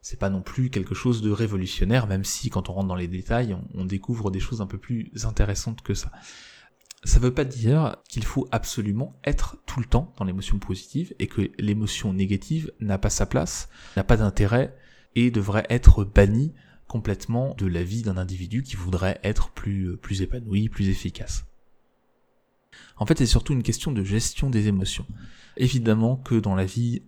C'est 0.00 0.18
pas 0.18 0.30
non 0.30 0.42
plus 0.42 0.70
quelque 0.70 0.94
chose 0.94 1.22
de 1.22 1.30
révolutionnaire, 1.30 2.06
même 2.06 2.24
si 2.24 2.50
quand 2.50 2.68
on 2.68 2.74
rentre 2.74 2.88
dans 2.88 2.94
les 2.94 3.08
détails, 3.08 3.56
on 3.74 3.84
découvre 3.84 4.30
des 4.30 4.40
choses 4.40 4.60
un 4.60 4.66
peu 4.66 4.78
plus 4.78 5.10
intéressantes 5.24 5.82
que 5.82 5.94
ça 5.94 6.12
ça 7.04 7.20
veut 7.20 7.32
pas 7.32 7.44
dire 7.44 7.96
qu'il 8.08 8.24
faut 8.24 8.48
absolument 8.50 9.18
être 9.24 9.56
tout 9.66 9.80
le 9.80 9.86
temps 9.86 10.12
dans 10.16 10.24
l'émotion 10.24 10.58
positive 10.58 11.14
et 11.18 11.28
que 11.28 11.50
l'émotion 11.58 12.12
négative 12.12 12.72
n'a 12.80 12.98
pas 12.98 13.10
sa 13.10 13.26
place, 13.26 13.68
n'a 13.96 14.04
pas 14.04 14.16
d'intérêt 14.16 14.76
et 15.14 15.30
devrait 15.30 15.66
être 15.70 16.04
bannie 16.04 16.54
complètement 16.88 17.54
de 17.54 17.66
la 17.66 17.82
vie 17.82 18.02
d'un 18.02 18.16
individu 18.16 18.62
qui 18.62 18.76
voudrait 18.76 19.20
être 19.22 19.50
plus, 19.50 19.96
plus 19.96 20.22
épanoui, 20.22 20.68
plus 20.68 20.88
efficace. 20.88 21.44
En 22.96 23.06
fait, 23.06 23.18
c'est 23.18 23.26
surtout 23.26 23.52
une 23.52 23.62
question 23.62 23.92
de 23.92 24.02
gestion 24.02 24.50
des 24.50 24.68
émotions. 24.68 25.06
Évidemment 25.56 26.16
que 26.16 26.34
dans 26.34 26.54
la 26.54 26.64
vie, 26.64 27.02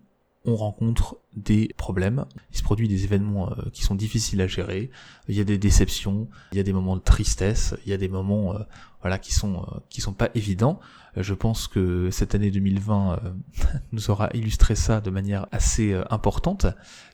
on 0.44 0.56
rencontre 0.56 1.18
des 1.36 1.68
problèmes, 1.76 2.24
il 2.50 2.56
se 2.56 2.62
produit 2.62 2.88
des 2.88 3.04
événements 3.04 3.52
euh, 3.52 3.70
qui 3.72 3.82
sont 3.82 3.94
difficiles 3.94 4.40
à 4.40 4.46
gérer, 4.46 4.90
il 5.28 5.34
y 5.34 5.40
a 5.40 5.44
des 5.44 5.58
déceptions, 5.58 6.28
il 6.52 6.56
y 6.56 6.60
a 6.60 6.62
des 6.62 6.72
moments 6.72 6.96
de 6.96 7.02
tristesse, 7.02 7.74
il 7.84 7.90
y 7.90 7.92
a 7.92 7.98
des 7.98 8.08
moments 8.08 8.54
euh, 8.54 8.58
voilà 9.02 9.18
qui 9.18 9.34
sont 9.34 9.56
euh, 9.58 9.78
qui 9.90 10.00
sont 10.00 10.14
pas 10.14 10.30
évidents. 10.34 10.80
je 11.16 11.34
pense 11.34 11.68
que 11.68 12.10
cette 12.10 12.34
année 12.34 12.50
2020 12.50 13.20
nous 13.92 14.10
aura 14.10 14.30
illustré 14.32 14.74
ça 14.74 15.00
de 15.00 15.10
manière 15.10 15.46
assez 15.52 15.94
importante. 16.08 16.66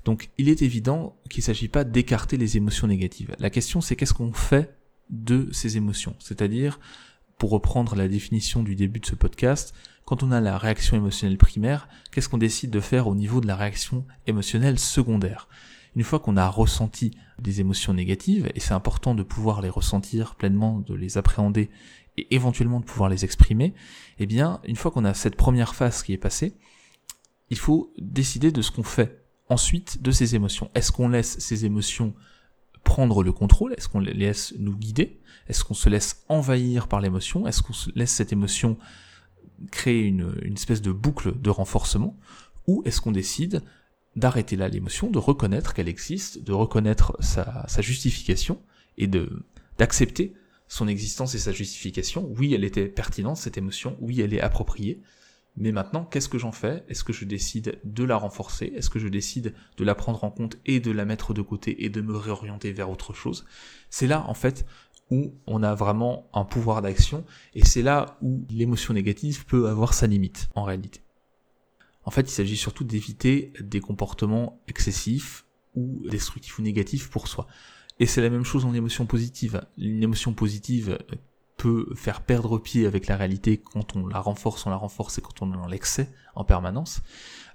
Donc 0.05 0.31
il 0.39 0.49
est 0.49 0.63
évident 0.63 1.17
qu'il 1.29 1.43
s'agit 1.43 1.69
pas 1.69 1.85
d'écarter 1.85 2.37
les 2.37 2.57
émotions 2.57 2.87
négatives. 2.87 3.35
La 3.39 3.51
question 3.51 3.81
c'est 3.81 3.97
qu'est-ce 3.97 4.15
qu'on 4.15 4.33
fait 4.33 4.77
de 5.11 5.49
ces 5.53 5.77
émotions, 5.77 6.17
c'est-à-dire 6.19 6.79
pour 7.39 7.51
reprendre 7.51 7.95
la 7.95 8.09
définition 8.09 8.63
du 8.63 8.75
début 8.75 9.01
de 9.01 9.07
ce 9.07 9.15
podcast, 9.15 9.75
quand 10.05 10.23
on 10.23 10.33
a 10.33 10.41
la 10.41 10.57
réaction 10.57 10.97
émotionnelle 10.97 11.39
primaire, 11.39 11.89
qu'est-ce 12.11 12.29
qu'on 12.29 12.39
décide 12.39 12.71
de 12.71 12.81
faire 12.81 13.09
au 13.09 13.15
niveau 13.15 13.41
de 13.41 13.47
la 13.47 13.57
réaction 13.57 14.07
émotionnelle 14.27 14.79
secondaire? 14.79 15.49
Une 15.97 16.05
fois 16.05 16.21
qu'on 16.21 16.37
a 16.37 16.49
ressenti 16.49 17.17
des 17.41 17.61
émotions 17.61 17.95
négatives, 17.95 18.51
et 18.55 18.61
c'est 18.61 18.75
important 18.75 19.15
de 19.15 19.23
pouvoir 19.23 19.61
les 19.63 19.69
ressentir 19.69 20.35
pleinement, 20.35 20.81
de 20.81 20.95
les 20.95 21.19
appréhender 21.19 21.71
et 22.17 22.35
éventuellement 22.35 22.81
de 22.81 22.85
pouvoir 22.85 23.11
les 23.11 23.25
exprimer, 23.25 23.75
eh 24.19 24.27
bien, 24.27 24.61
une 24.65 24.77
fois 24.77 24.91
qu'on 24.91 25.05
a 25.05 25.15
cette 25.15 25.37
première 25.37 25.75
phase 25.75 26.03
qui 26.03 26.13
est 26.13 26.19
passée, 26.19 26.55
il 27.51 27.59
faut 27.59 27.93
décider 27.99 28.53
de 28.53 28.63
ce 28.63 28.71
qu'on 28.71 28.83
fait 28.83 29.25
ensuite 29.49 30.03
de 30.03 30.11
ces 30.11 30.35
émotions. 30.35 30.71
Est-ce 30.75 30.93
qu'on 30.93 31.09
laisse 31.09 31.39
ces 31.39 31.65
émotions 31.65 32.15
prendre 32.87 33.23
le 33.23 33.33
contrôle 33.33 33.75
Est-ce 33.77 33.91
qu'on 33.91 34.01
les 34.01 34.15
laisse 34.15 34.55
nous 34.59 34.75
guider 34.75 35.21
Est-ce 35.49 35.65
qu'on 35.65 35.75
se 35.75 35.91
laisse 35.91 36.25
envahir 36.31 36.89
par 36.89 37.03
l'émotion 37.03 37.47
Est-ce 37.47 37.61
qu'on 37.61 37.75
se 37.75 37.91
laisse 37.95 38.13
cette 38.13 38.33
émotion 38.33 38.79
créer 39.71 40.05
une, 40.05 40.53
espèce 40.55 40.83
de 40.83 40.93
boucle 40.93 41.39
de 41.39 41.51
renforcement, 41.51 42.19
ou 42.67 42.83
est-ce 42.85 43.01
qu'on 43.01 43.13
décide 43.13 43.63
d'arrêter 44.15 44.57
là 44.57 44.69
l'émotion, 44.69 45.11
de 45.11 45.19
reconnaître 45.19 45.75
qu'elle 45.75 45.89
existe, 45.89 46.43
de 46.43 46.53
reconnaître 46.53 47.17
sa, 47.21 47.67
justification 47.81 48.63
et 48.99 49.09
d'accepter 49.79 50.35
son 50.69 50.89
existence 50.89 51.35
et 51.35 51.39
sa 51.39 51.53
justification? 51.53 52.29
Oui, 52.37 52.55
elle 52.55 52.65
était 52.65 52.87
pertinente 52.87 53.37
cette 53.37 53.59
émotion, 53.59 53.97
oui, 54.01 54.21
elle 54.21 54.35
est 54.35 54.41
appropriée, 54.41 55.01
Mais 55.57 55.73
maintenant, 55.73 56.05
qu'est-ce 56.05 56.29
que 56.29 56.39
j'en 56.39 56.53
fais? 56.53 56.85
Est-ce 56.89 57.03
que 57.03 57.13
je 57.13 57.25
décide 57.25 57.79
de 57.85 58.05
la 58.05 58.17
renforcer? 58.17 58.73
Est-ce 58.77 58.91
que 58.91 58.99
je 58.99 59.09
décide 59.09 59.55
de 59.79 59.85
la 59.85 59.95
prendre 59.95 60.23
en 60.23 60.31
compte 60.31 60.59
et 60.67 60.81
de 60.81 60.91
la 60.91 61.05
mettre 61.05 61.33
de 61.33 61.43
côté 61.43 61.85
et 61.85 61.89
de 61.89 62.01
me 62.03 62.17
réorienter 62.17 62.73
vers 62.73 62.91
autre 62.91 63.15
chose? 63.15 63.47
C'est 63.89 64.07
là, 64.07 64.25
en 64.29 64.35
fait, 64.35 64.67
où 65.11 65.35
on 65.47 65.63
a 65.63 65.75
vraiment 65.75 66.29
un 66.35 66.45
pouvoir 66.45 66.83
d'action 66.83 67.25
et 67.55 67.65
c'est 67.65 67.83
là 67.83 68.19
où 68.21 68.45
l'émotion 68.51 68.93
négative 68.93 69.47
peut 69.47 69.69
avoir 69.69 69.95
sa 69.95 70.07
limite, 70.07 70.49
en 70.55 70.65
réalité. 70.65 71.01
En 72.05 72.11
fait, 72.11 72.23
il 72.23 72.33
s'agit 72.33 72.57
surtout 72.57 72.85
d'éviter 72.85 73.53
des 73.61 73.81
comportements 73.81 74.61
excessifs 74.69 75.47
ou 75.75 76.03
destructifs 76.09 76.59
ou 76.59 76.63
négatifs 76.63 77.09
pour 77.09 77.29
soi. 77.29 77.47
Et 77.99 78.07
c'est 78.07 78.21
la 78.21 78.31
même 78.31 78.45
chose 78.45 78.65
en 78.65 78.75
émotion 78.75 79.07
positive. 79.07 79.63
Une 79.79 80.03
émotion 80.03 80.35
positive 80.35 80.99
peut 81.57 81.89
faire 81.95 82.21
perdre 82.21 82.59
pied 82.59 82.87
avec 82.87 83.07
la 83.07 83.17
réalité 83.17 83.59
quand 83.59 83.97
on 83.97 84.07
la 84.07 84.21
renforce, 84.21 84.67
on 84.67 84.71
la 84.71 84.77
renforce 84.77 85.19
et 85.19 85.23
quand 85.23 85.43
on 85.43 85.53
est 85.53 85.57
dans 85.57 85.67
l'excès 85.67 86.13
en 86.35 86.45
permanence, 86.45 87.03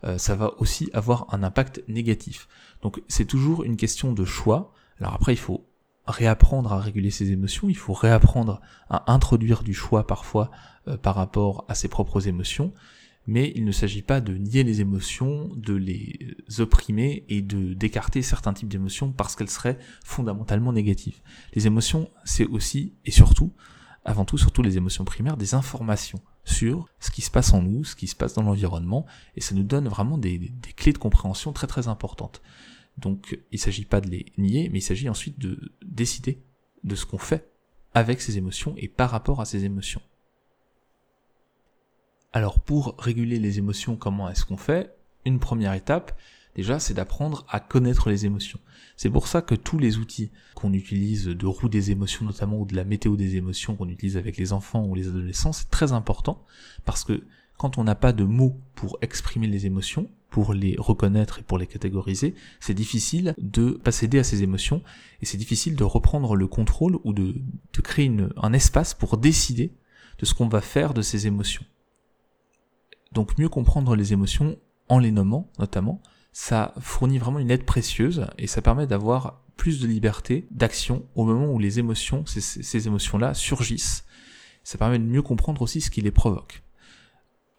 euh, 0.04 0.18
ça 0.18 0.36
va 0.36 0.54
aussi 0.58 0.90
avoir 0.94 1.28
un 1.34 1.44
impact 1.44 1.84
négatif. 1.88 2.48
Donc 2.82 3.02
c'est 3.08 3.26
toujours 3.26 3.64
une 3.64 3.78
question 3.78 4.14
de 4.14 4.26
choix. 4.26 4.74
Alors 5.00 5.14
après 5.14 5.34
il 5.34 5.40
faut 5.40 5.68
réapprendre 6.08 6.74
à 6.74 6.80
réguler 6.80 7.12
ses 7.12 7.32
émotions, 7.32 7.70
il 7.70 7.78
faut 7.78 7.94
réapprendre 7.94 8.62
à 8.90 9.12
introduire 9.12 9.64
du 9.64 9.74
choix 9.74 10.08
parfois 10.08 10.50
euh, 10.88 10.98
par 10.98 11.16
rapport 11.16 11.66
à 11.68 11.76
ses 11.76 11.88
propres 11.88 12.28
émotions, 12.28 12.74
mais 13.28 13.54
il 13.56 13.66
ne 13.66 13.72
s'agit 13.72 14.02
pas 14.02 14.20
de 14.20 14.34
nier 14.34 14.64
les 14.64 14.82
émotions, 14.82 15.52
de 15.56 15.76
les 15.76 16.36
opprimer 16.58 17.24
et 17.30 17.44
de 17.44 17.76
d'écarter 17.76 18.24
certains 18.24 18.54
types 18.54 18.68
d'émotions 18.68 19.12
parce 19.12 19.36
qu'elles 19.36 19.50
seraient 19.50 19.78
fondamentalement 20.04 20.74
négatives. 20.74 21.22
Les 21.54 21.68
émotions, 21.68 22.10
c'est 22.26 22.48
aussi 22.48 22.96
et 23.06 23.12
surtout 23.12 23.52
avant 24.04 24.26
tout, 24.26 24.38
surtout 24.38 24.62
les 24.62 24.78
émotions 24.78 25.06
primaires, 25.06 25.38
des 25.38 25.54
informations 25.54 26.22
sur 26.44 26.88
ce 27.00 27.12
qui 27.12 27.22
se 27.22 27.30
passe 27.30 27.54
en 27.54 27.62
nous, 27.62 27.84
ce 27.84 27.96
qui 27.96 28.08
se 28.08 28.16
passe 28.16 28.34
dans 28.34 28.42
l'environnement, 28.42 29.06
et 29.36 29.42
ça 29.42 29.54
nous 29.54 29.64
donne 29.64 29.88
vraiment 29.88 30.18
des, 30.18 30.52
clés 30.76 30.94
de 30.94 30.98
compréhension 30.98 31.54
très 31.54 31.68
très 31.68 31.88
importantes. 31.88 32.42
Donc 32.98 33.40
il 33.52 33.56
ne 33.56 33.60
s'agit 33.60 33.86
pas 33.86 34.02
de 34.02 34.10
les 34.10 34.26
nier, 34.38 34.70
mais 34.70 34.80
il 34.80 34.84
s'agit 34.84 35.10
ensuite 35.10 35.40
de 35.40 35.72
décider 35.86 36.42
de 36.84 36.96
ce 36.96 37.06
qu'on 37.06 37.20
fait 37.20 37.52
avec 37.94 38.22
ces 38.22 38.38
émotions 38.38 38.74
et 38.78 38.88
par 38.88 39.12
rapport 39.12 39.40
à 39.40 39.46
ces 39.46 39.66
émotions. 39.66 40.02
Alors 42.34 42.60
pour 42.60 42.96
réguler 42.98 43.40
les 43.40 43.60
émotions, 43.60 43.96
comment 43.96 44.30
est-ce 44.30 44.46
qu'on 44.46 44.58
fait? 44.58 44.96
Une 45.26 45.40
première 45.40 45.74
étape, 45.74 46.18
déjà, 46.56 46.80
c'est 46.80 46.94
d'apprendre 46.94 47.46
à 47.50 47.60
connaître 47.60 48.10
les 48.10 48.26
émotions. 48.26 48.60
C'est 48.98 49.10
pour 49.10 49.28
ça 49.28 49.42
que 49.42 49.56
tous 49.56 49.80
les 49.80 49.98
outils 49.98 50.32
qu'on 50.54 50.74
utilise 50.74 51.26
de 51.26 51.46
roue 51.46 51.70
des 51.70 51.92
émotions 51.92 52.26
notamment 52.26 52.60
ou 52.60 52.66
de 52.66 52.76
la 52.76 52.84
météo 52.84 53.16
des 53.16 53.36
émotions 53.36 53.76
qu'on 53.76 53.90
utilise 53.90 54.18
avec 54.18 54.38
les 54.38 54.54
enfants 54.54 54.86
ou 54.86 54.96
les 54.96 55.08
adolescents, 55.08 55.54
c'est 55.54 55.72
très 55.72 55.92
important 55.92 56.46
parce 56.86 57.04
que 57.04 57.24
quand 57.58 57.78
on 57.78 57.84
n'a 57.84 57.96
pas 57.96 58.14
de 58.14 58.24
mots 58.24 58.60
pour 58.76 58.98
exprimer 59.02 59.48
les 59.48 59.66
émotions, 59.66 60.10
pour 60.32 60.54
les 60.54 60.76
reconnaître 60.80 61.40
et 61.40 61.44
pour 61.44 61.58
les 61.58 61.68
catégoriser, 61.68 62.34
c'est 62.60 62.74
difficile 62.74 63.36
de 63.38 63.72
pas 63.72 63.92
céder 63.92 64.18
à 64.18 64.24
ces 64.24 64.44
émotions 64.44 64.82
et 65.22 65.26
c'est 65.26 65.38
difficile 65.38 65.76
de 65.76 65.84
reprendre 65.84 66.36
le 66.36 66.48
contrôle 66.48 66.98
ou 67.04 67.14
de, 67.14 67.36
créer 67.84 68.12
un 68.38 68.54
espace 68.54 68.94
pour 68.94 69.18
décider 69.18 69.74
de 70.18 70.26
ce 70.26 70.34
qu'on 70.34 70.48
va 70.48 70.62
faire 70.62 70.94
de 70.94 71.02
ces 71.02 71.28
émotions. 71.28 71.66
Donc 73.12 73.38
mieux 73.38 73.50
comprendre 73.50 73.96
les 73.96 74.14
émotions 74.14 74.58
en 74.90 74.98
les 74.98 75.12
nommant 75.12 75.52
notamment, 75.60 76.02
ça 76.32 76.74
fournit 76.80 77.17
vraiment 77.17 77.39
une 77.39 77.52
aide 77.52 77.65
précieuse 77.65 78.28
et 78.38 78.48
ça 78.48 78.62
permet 78.62 78.88
d'avoir 78.88 79.41
plus 79.58 79.80
de 79.80 79.88
liberté 79.88 80.48
d'action 80.52 81.06
au 81.15 81.26
moment 81.26 81.52
où 81.52 81.60
les 81.60 81.80
émotions, 81.80 82.26
ces, 82.26 82.88
émotions-là 82.88 83.34
surgissent. 83.34 84.06
Ça 84.63 84.78
permet 84.78 85.00
de 85.00 85.04
mieux 85.04 85.22
comprendre 85.22 85.62
aussi 85.62 85.82
ce 85.82 85.89
qui 85.89 86.02
les 86.02 86.12
provoque. 86.12 86.63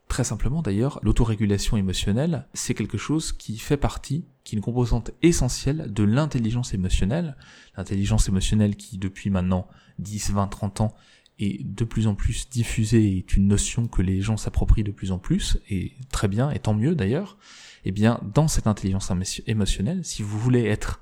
Très 0.09 0.25
simplement 0.25 0.63
d'ailleurs, 0.63 1.01
l'autorégulation 1.03 1.77
émotionnelle, 1.77 2.47
c'est 2.55 2.75
quelque 2.75 2.99
chose 2.99 3.33
qui 3.33 3.57
fait 3.57 3.77
partie, 3.77 4.27
qui 4.45 4.55
est 4.55 4.59
une 4.59 4.65
composante 4.65 5.13
essentielle 5.23 5.93
de 5.93 6.03
l'intelligence 6.03 6.75
émotionnelle. 6.75 7.37
L'intelligence 7.77 8.29
émotionnelle 8.29 8.77
qui 8.77 8.99
depuis 8.99 9.31
maintenant 9.31 9.69
10, 10.01 10.33
20, 10.33 10.49
30 10.49 10.81
ans 10.83 10.95
est 11.39 11.65
de 11.65 11.85
plus 11.85 12.07
en 12.07 12.15
plus 12.15 12.49
diffusée, 12.49 13.19
est 13.19 13.37
une 13.37 13.49
notion 13.49 13.89
que 13.89 14.03
les 14.03 14.21
gens 14.21 14.37
s'approprient 14.37 14.85
de 14.85 14.93
plus 14.93 15.13
en 15.13 15.19
plus, 15.19 15.59
et 15.69 15.93
très 16.11 16.29
bien, 16.29 16.51
et 16.51 16.59
tant 16.59 16.75
mieux 16.75 16.95
d'ailleurs 16.95 17.37
eh 17.85 17.91
bien, 17.91 18.21
dans 18.35 18.49
cette 18.49 18.67
intelligence 18.67 19.11
émotionnelle, 19.47 20.05
si 20.05 20.23
vous 20.23 20.39
voulez 20.39 20.65
être 20.65 21.01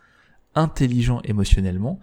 intelligent 0.55 1.21
émotionnellement, 1.25 2.01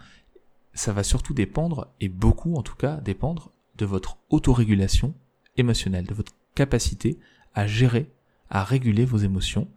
ça 0.74 0.94
va 0.94 1.04
surtout 1.04 1.34
dépendre, 1.34 1.88
et 2.00 2.10
beaucoup 2.10 2.56
en 2.56 2.62
tout 2.62 2.76
cas, 2.76 2.98
dépendre 2.98 3.52
de 3.78 3.86
votre 3.86 4.18
autorégulation 4.30 5.16
émotionnelle, 5.58 6.06
de 6.06 6.13
votre 6.13 6.34
capacité 6.54 7.18
à 7.56 7.66
gérer, 7.66 8.12
à 8.50 8.63
réguler 8.63 9.06
vos 9.06 9.18
émotions 9.18 9.68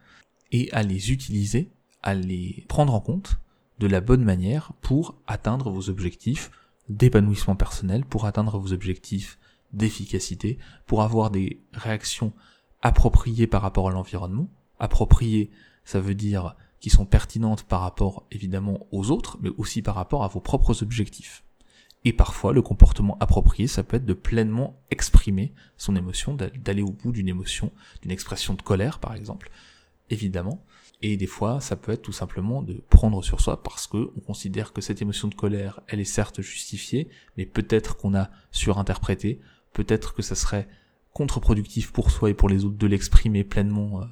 et 0.52 0.70
à 0.72 0.82
les 0.82 1.12
utiliser, 1.12 1.70
à 2.02 2.14
les 2.14 2.64
prendre 2.68 2.94
en 2.94 3.00
compte 3.00 3.38
de 3.78 3.86
la 3.86 4.02
bonne 4.02 4.24
manière 4.24 4.72
pour 4.82 5.14
atteindre 5.26 5.70
vos 5.70 5.88
objectifs 5.88 6.50
d'épanouissement 6.90 7.56
personnel, 7.56 8.04
pour 8.04 8.26
atteindre 8.26 8.58
vos 8.58 8.72
objectifs 8.72 9.38
d'efficacité, 9.72 10.58
pour 10.86 11.02
avoir 11.02 11.30
des 11.30 11.62
réactions 11.72 12.32
appropriées 12.82 13.46
par 13.46 13.62
rapport 13.62 13.88
à 13.88 13.92
l'environnement, 13.92 14.50
appropriées, 14.78 15.50
ça 15.84 16.00
veut 16.00 16.14
dire 16.14 16.56
qui 16.80 16.90
sont 16.90 17.04
pertinentes 17.04 17.64
par 17.64 17.82
rapport 17.82 18.26
évidemment 18.30 18.86
aux 18.90 19.10
autres, 19.10 19.38
mais 19.40 19.50
aussi 19.58 19.82
par 19.82 19.94
rapport 19.94 20.24
à 20.24 20.28
vos 20.28 20.40
propres 20.40 20.82
objectifs. 20.82 21.44
Et 22.06 22.14
parfois, 22.14 22.54
le 22.54 22.62
comportement 22.62 23.18
approprié, 23.20 23.68
ça 23.68 23.82
peut 23.82 23.98
être 23.98 24.06
de 24.06 24.14
pleinement 24.14 24.80
exprimer 24.90 25.52
son 25.76 25.94
émotion, 25.94 26.34
d'aller 26.34 26.82
au 26.82 26.92
bout 26.92 27.12
d'une 27.12 27.28
émotion, 27.28 27.70
d'une 28.00 28.10
expression 28.10 28.54
de 28.54 28.62
colère 28.62 28.98
par 28.98 29.14
exemple, 29.14 29.50
évidemment. 30.08 30.64
Et 31.02 31.16
des 31.16 31.26
fois, 31.26 31.60
ça 31.60 31.76
peut 31.76 31.92
être 31.92 32.02
tout 32.02 32.12
simplement 32.12 32.62
de 32.62 32.74
prendre 32.90 33.24
sur 33.24 33.40
soi 33.40 33.62
parce 33.62 33.86
que 33.86 34.10
on 34.16 34.20
considère 34.20 34.72
que 34.72 34.82
cette 34.82 35.00
émotion 35.00 35.28
de 35.28 35.34
colère, 35.34 35.80
elle 35.88 36.00
est 36.00 36.04
certes 36.04 36.42
justifiée, 36.42 37.08
mais 37.36 37.46
peut-être 37.46 37.96
qu'on 37.96 38.14
a 38.14 38.30
surinterprété, 38.50 39.40
peut-être 39.72 40.14
que 40.14 40.22
ça 40.22 40.34
serait 40.34 40.68
contre-productif 41.12 41.92
pour 41.92 42.10
soi 42.10 42.30
et 42.30 42.34
pour 42.34 42.48
les 42.48 42.64
autres 42.64 42.76
de 42.76 42.86
l'exprimer 42.86 43.44
pleinement 43.44 44.02
euh, 44.02 44.04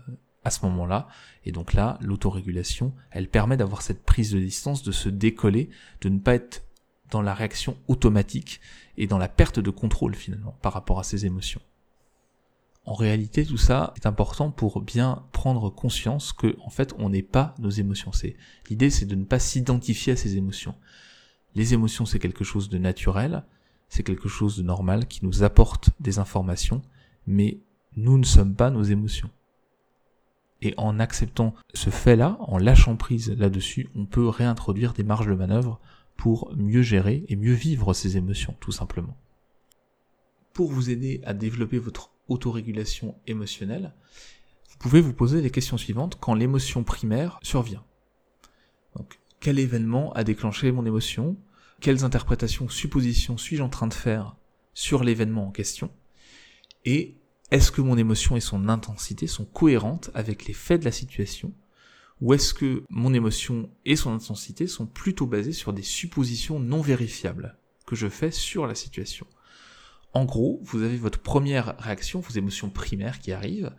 à 0.44 0.50
ce 0.50 0.64
moment-là. 0.64 1.08
Et 1.44 1.52
donc 1.52 1.74
là, 1.74 1.98
l'autorégulation, 2.00 2.94
elle 3.10 3.28
permet 3.28 3.58
d'avoir 3.58 3.82
cette 3.82 4.02
prise 4.02 4.32
de 4.32 4.40
distance, 4.40 4.82
de 4.82 4.92
se 4.92 5.10
décoller, 5.10 5.68
de 6.00 6.08
ne 6.08 6.18
pas 6.18 6.34
être 6.34 6.64
dans 7.10 7.22
la 7.22 7.34
réaction 7.34 7.76
automatique 7.86 8.60
et 8.96 9.06
dans 9.06 9.18
la 9.18 9.28
perte 9.28 9.60
de 9.60 9.70
contrôle 9.70 10.14
finalement 10.14 10.58
par 10.62 10.72
rapport 10.72 10.98
à 10.98 11.04
ses 11.04 11.26
émotions. 11.26 11.60
En 12.88 12.94
réalité, 12.94 13.44
tout 13.44 13.58
ça 13.58 13.92
est 13.96 14.06
important 14.06 14.50
pour 14.50 14.80
bien 14.80 15.22
prendre 15.32 15.68
conscience 15.68 16.32
que, 16.32 16.56
en 16.64 16.70
fait, 16.70 16.94
on 16.96 17.10
n'est 17.10 17.20
pas 17.20 17.54
nos 17.58 17.68
émotions. 17.68 18.12
L'idée, 18.70 18.88
c'est 18.88 19.04
de 19.04 19.14
ne 19.14 19.26
pas 19.26 19.38
s'identifier 19.38 20.14
à 20.14 20.16
ces 20.16 20.38
émotions. 20.38 20.74
Les 21.54 21.74
émotions, 21.74 22.06
c'est 22.06 22.18
quelque 22.18 22.44
chose 22.44 22.70
de 22.70 22.78
naturel, 22.78 23.44
c'est 23.90 24.02
quelque 24.02 24.30
chose 24.30 24.56
de 24.56 24.62
normal 24.62 25.06
qui 25.06 25.22
nous 25.26 25.42
apporte 25.42 25.90
des 26.00 26.18
informations, 26.18 26.80
mais 27.26 27.60
nous 27.98 28.16
ne 28.16 28.24
sommes 28.24 28.54
pas 28.54 28.70
nos 28.70 28.84
émotions. 28.84 29.28
Et 30.62 30.72
en 30.78 30.98
acceptant 30.98 31.54
ce 31.74 31.90
fait-là, 31.90 32.38
en 32.40 32.56
lâchant 32.56 32.96
prise 32.96 33.30
là-dessus, 33.32 33.90
on 33.96 34.06
peut 34.06 34.30
réintroduire 34.30 34.94
des 34.94 35.04
marges 35.04 35.28
de 35.28 35.34
manœuvre 35.34 35.78
pour 36.16 36.56
mieux 36.56 36.80
gérer 36.80 37.26
et 37.28 37.36
mieux 37.36 37.52
vivre 37.52 37.92
ses 37.92 38.16
émotions, 38.16 38.56
tout 38.60 38.72
simplement. 38.72 39.18
Pour 40.54 40.72
vous 40.72 40.88
aider 40.88 41.20
à 41.26 41.34
développer 41.34 41.78
votre 41.78 42.12
autorégulation 42.28 43.16
émotionnelle, 43.26 43.94
vous 44.70 44.76
pouvez 44.78 45.00
vous 45.00 45.12
poser 45.12 45.40
les 45.40 45.50
questions 45.50 45.78
suivantes 45.78 46.18
quand 46.20 46.34
l'émotion 46.34 46.84
primaire 46.84 47.40
survient. 47.42 47.84
Donc, 48.96 49.18
quel 49.40 49.58
événement 49.58 50.12
a 50.12 50.24
déclenché 50.24 50.70
mon 50.72 50.86
émotion? 50.86 51.36
Quelles 51.80 52.04
interprétations, 52.04 52.68
suppositions 52.68 53.38
suis-je 53.38 53.62
en 53.62 53.68
train 53.68 53.86
de 53.86 53.94
faire 53.94 54.36
sur 54.74 55.04
l'événement 55.04 55.48
en 55.48 55.50
question? 55.50 55.90
Et 56.84 57.16
est-ce 57.50 57.72
que 57.72 57.80
mon 57.80 57.96
émotion 57.96 58.36
et 58.36 58.40
son 58.40 58.68
intensité 58.68 59.26
sont 59.26 59.44
cohérentes 59.44 60.10
avec 60.14 60.46
les 60.46 60.54
faits 60.54 60.80
de 60.80 60.84
la 60.84 60.92
situation? 60.92 61.52
Ou 62.20 62.34
est-ce 62.34 62.52
que 62.52 62.84
mon 62.90 63.14
émotion 63.14 63.70
et 63.84 63.96
son 63.96 64.12
intensité 64.12 64.66
sont 64.66 64.86
plutôt 64.86 65.26
basées 65.26 65.52
sur 65.52 65.72
des 65.72 65.82
suppositions 65.82 66.58
non 66.60 66.80
vérifiables 66.80 67.56
que 67.86 67.96
je 67.96 68.08
fais 68.08 68.30
sur 68.30 68.66
la 68.66 68.74
situation? 68.74 69.26
En 70.18 70.24
gros, 70.24 70.58
vous 70.64 70.82
avez 70.82 70.96
votre 70.96 71.20
première 71.20 71.78
réaction, 71.78 72.18
vos 72.18 72.36
émotions 72.36 72.70
primaires 72.70 73.20
qui 73.20 73.30
arrivent, 73.30 73.72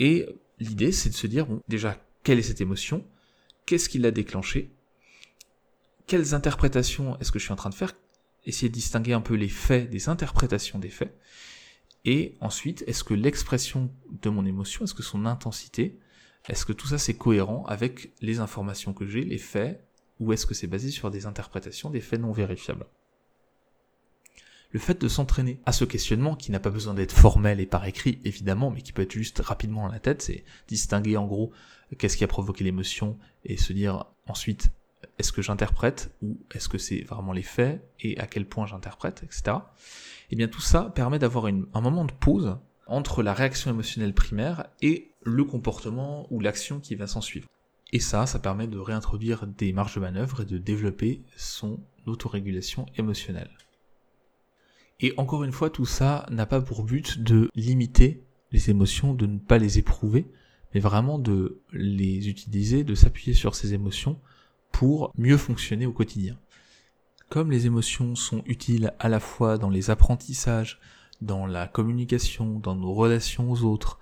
et 0.00 0.26
l'idée 0.58 0.90
c'est 0.90 1.08
de 1.08 1.14
se 1.14 1.28
dire, 1.28 1.46
déjà, 1.68 2.04
quelle 2.24 2.40
est 2.40 2.42
cette 2.42 2.60
émotion? 2.60 3.04
Qu'est-ce 3.64 3.88
qui 3.88 4.00
l'a 4.00 4.10
déclenchée? 4.10 4.72
Quelles 6.08 6.34
interprétations 6.34 7.16
est-ce 7.20 7.30
que 7.30 7.38
je 7.38 7.44
suis 7.44 7.52
en 7.52 7.56
train 7.62 7.70
de 7.70 7.76
faire? 7.76 7.92
Essayer 8.44 8.68
de 8.68 8.74
distinguer 8.74 9.12
un 9.12 9.20
peu 9.20 9.34
les 9.34 9.48
faits 9.48 9.88
des 9.88 10.08
interprétations 10.08 10.80
des 10.80 10.90
faits. 10.90 11.16
Et 12.04 12.34
ensuite, 12.40 12.82
est-ce 12.88 13.04
que 13.04 13.14
l'expression 13.14 13.92
de 14.20 14.30
mon 14.30 14.44
émotion, 14.46 14.84
est-ce 14.84 14.94
que 14.94 15.04
son 15.04 15.26
intensité, 15.26 15.96
est-ce 16.48 16.66
que 16.66 16.72
tout 16.72 16.88
ça 16.88 16.98
c'est 16.98 17.14
cohérent 17.14 17.64
avec 17.66 18.10
les 18.20 18.40
informations 18.40 18.94
que 18.94 19.06
j'ai, 19.06 19.22
les 19.22 19.38
faits, 19.38 19.80
ou 20.18 20.32
est-ce 20.32 20.44
que 20.44 20.54
c'est 20.54 20.66
basé 20.66 20.90
sur 20.90 21.12
des 21.12 21.24
interprétations, 21.24 21.88
des 21.88 22.00
faits 22.00 22.20
non 22.20 22.32
vérifiables? 22.32 22.86
Le 24.76 24.80
fait 24.80 25.00
de 25.00 25.08
s'entraîner 25.08 25.58
à 25.64 25.72
ce 25.72 25.86
questionnement 25.86 26.36
qui 26.36 26.52
n'a 26.52 26.60
pas 26.60 26.68
besoin 26.68 26.92
d'être 26.92 27.14
formel 27.14 27.60
et 27.60 27.66
par 27.66 27.86
écrit 27.86 28.18
évidemment, 28.26 28.70
mais 28.70 28.82
qui 28.82 28.92
peut 28.92 29.00
être 29.00 29.12
juste 29.12 29.38
rapidement 29.38 29.86
dans 29.86 29.92
la 29.92 30.00
tête, 30.00 30.20
c'est 30.20 30.44
distinguer 30.68 31.16
en 31.16 31.24
gros 31.24 31.50
qu'est-ce 31.96 32.18
qui 32.18 32.24
a 32.24 32.26
provoqué 32.26 32.62
l'émotion 32.62 33.16
et 33.46 33.56
se 33.56 33.72
dire 33.72 34.04
ensuite 34.26 34.68
est-ce 35.18 35.32
que 35.32 35.40
j'interprète 35.40 36.14
ou 36.20 36.36
est-ce 36.54 36.68
que 36.68 36.76
c'est 36.76 37.00
vraiment 37.04 37.32
les 37.32 37.42
faits 37.42 37.88
et 38.00 38.18
à 38.18 38.26
quel 38.26 38.44
point 38.44 38.66
j'interprète, 38.66 39.22
etc. 39.22 39.44
Et 39.46 40.32
eh 40.32 40.36
bien 40.36 40.46
tout 40.46 40.60
ça 40.60 40.92
permet 40.94 41.18
d'avoir 41.18 41.46
un 41.46 41.80
moment 41.80 42.04
de 42.04 42.12
pause 42.12 42.58
entre 42.86 43.22
la 43.22 43.32
réaction 43.32 43.70
émotionnelle 43.70 44.12
primaire 44.12 44.66
et 44.82 45.10
le 45.22 45.44
comportement 45.44 46.26
ou 46.30 46.38
l'action 46.38 46.80
qui 46.80 46.96
va 46.96 47.06
s'en 47.06 47.22
suivre. 47.22 47.48
Et 47.94 48.00
ça, 48.00 48.26
ça 48.26 48.40
permet 48.40 48.66
de 48.66 48.78
réintroduire 48.78 49.46
des 49.46 49.72
marges 49.72 49.94
de 49.94 50.00
manœuvre 50.00 50.42
et 50.42 50.44
de 50.44 50.58
développer 50.58 51.22
son 51.34 51.80
autorégulation 52.04 52.84
émotionnelle. 52.98 53.56
Et 55.00 55.12
encore 55.16 55.44
une 55.44 55.52
fois, 55.52 55.70
tout 55.70 55.86
ça 55.86 56.26
n'a 56.30 56.46
pas 56.46 56.60
pour 56.60 56.84
but 56.84 57.22
de 57.22 57.50
limiter 57.54 58.22
les 58.52 58.70
émotions, 58.70 59.14
de 59.14 59.26
ne 59.26 59.38
pas 59.38 59.58
les 59.58 59.78
éprouver, 59.78 60.26
mais 60.74 60.80
vraiment 60.80 61.18
de 61.18 61.60
les 61.72 62.28
utiliser, 62.28 62.84
de 62.84 62.94
s'appuyer 62.94 63.34
sur 63.34 63.54
ces 63.54 63.74
émotions 63.74 64.18
pour 64.72 65.12
mieux 65.16 65.36
fonctionner 65.36 65.86
au 65.86 65.92
quotidien. 65.92 66.38
Comme 67.28 67.50
les 67.50 67.66
émotions 67.66 68.14
sont 68.14 68.42
utiles 68.46 68.94
à 68.98 69.08
la 69.08 69.20
fois 69.20 69.58
dans 69.58 69.70
les 69.70 69.90
apprentissages, 69.90 70.78
dans 71.20 71.46
la 71.46 71.66
communication, 71.66 72.58
dans 72.58 72.76
nos 72.76 72.92
relations 72.92 73.50
aux 73.50 73.62
autres, 73.62 73.98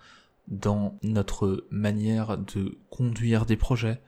dans 0.48 0.98
notre 1.02 1.66
manière 1.70 2.38
de 2.38 2.76
conduire 2.90 3.46
des 3.46 3.56
projets, 3.56 4.00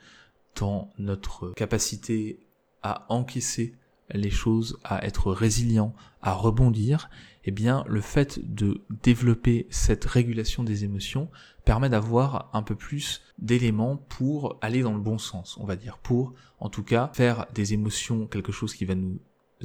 dans 0.55 0.93
notre 0.99 1.51
capacité 1.53 2.41
à 2.83 3.07
encaisser 3.09 3.75
les 4.13 4.31
choses, 4.31 4.79
à 4.85 5.05
être 5.05 5.33
résilient, 5.33 5.95
à 6.23 6.33
rebondir, 6.33 7.09
eh 7.45 7.51
bien 7.51 7.85
le 7.89 8.01
fait 8.01 8.41
de 8.55 8.83
développer 9.03 9.67
cette 9.71 10.05
régulation 10.05 10.65
des 10.65 10.85
émotions 10.85 11.29
permet 11.65 11.89
d'avoir 11.89 12.51
un 12.53 12.63
peu 12.63 12.75
plus 12.75 13.23
d'éléments 13.39 13.97
pour 13.97 14.59
aller 14.61 14.83
dans 14.83 14.95
le 14.95 15.01
bon 15.01 15.19
sens, 15.19 15.57
on 15.59 15.65
va 15.65 15.77
dire, 15.77 15.99
pour 15.99 16.35
en 16.61 16.69
tout 16.69 16.83
cas 16.83 17.11
faire 17.15 17.47
des 17.55 17.75
émotions 17.75 18.27
quelque 18.27 18.53
chose 18.53 18.75
qui 18.75 18.85
va 18.85 18.95
nous 18.95 19.19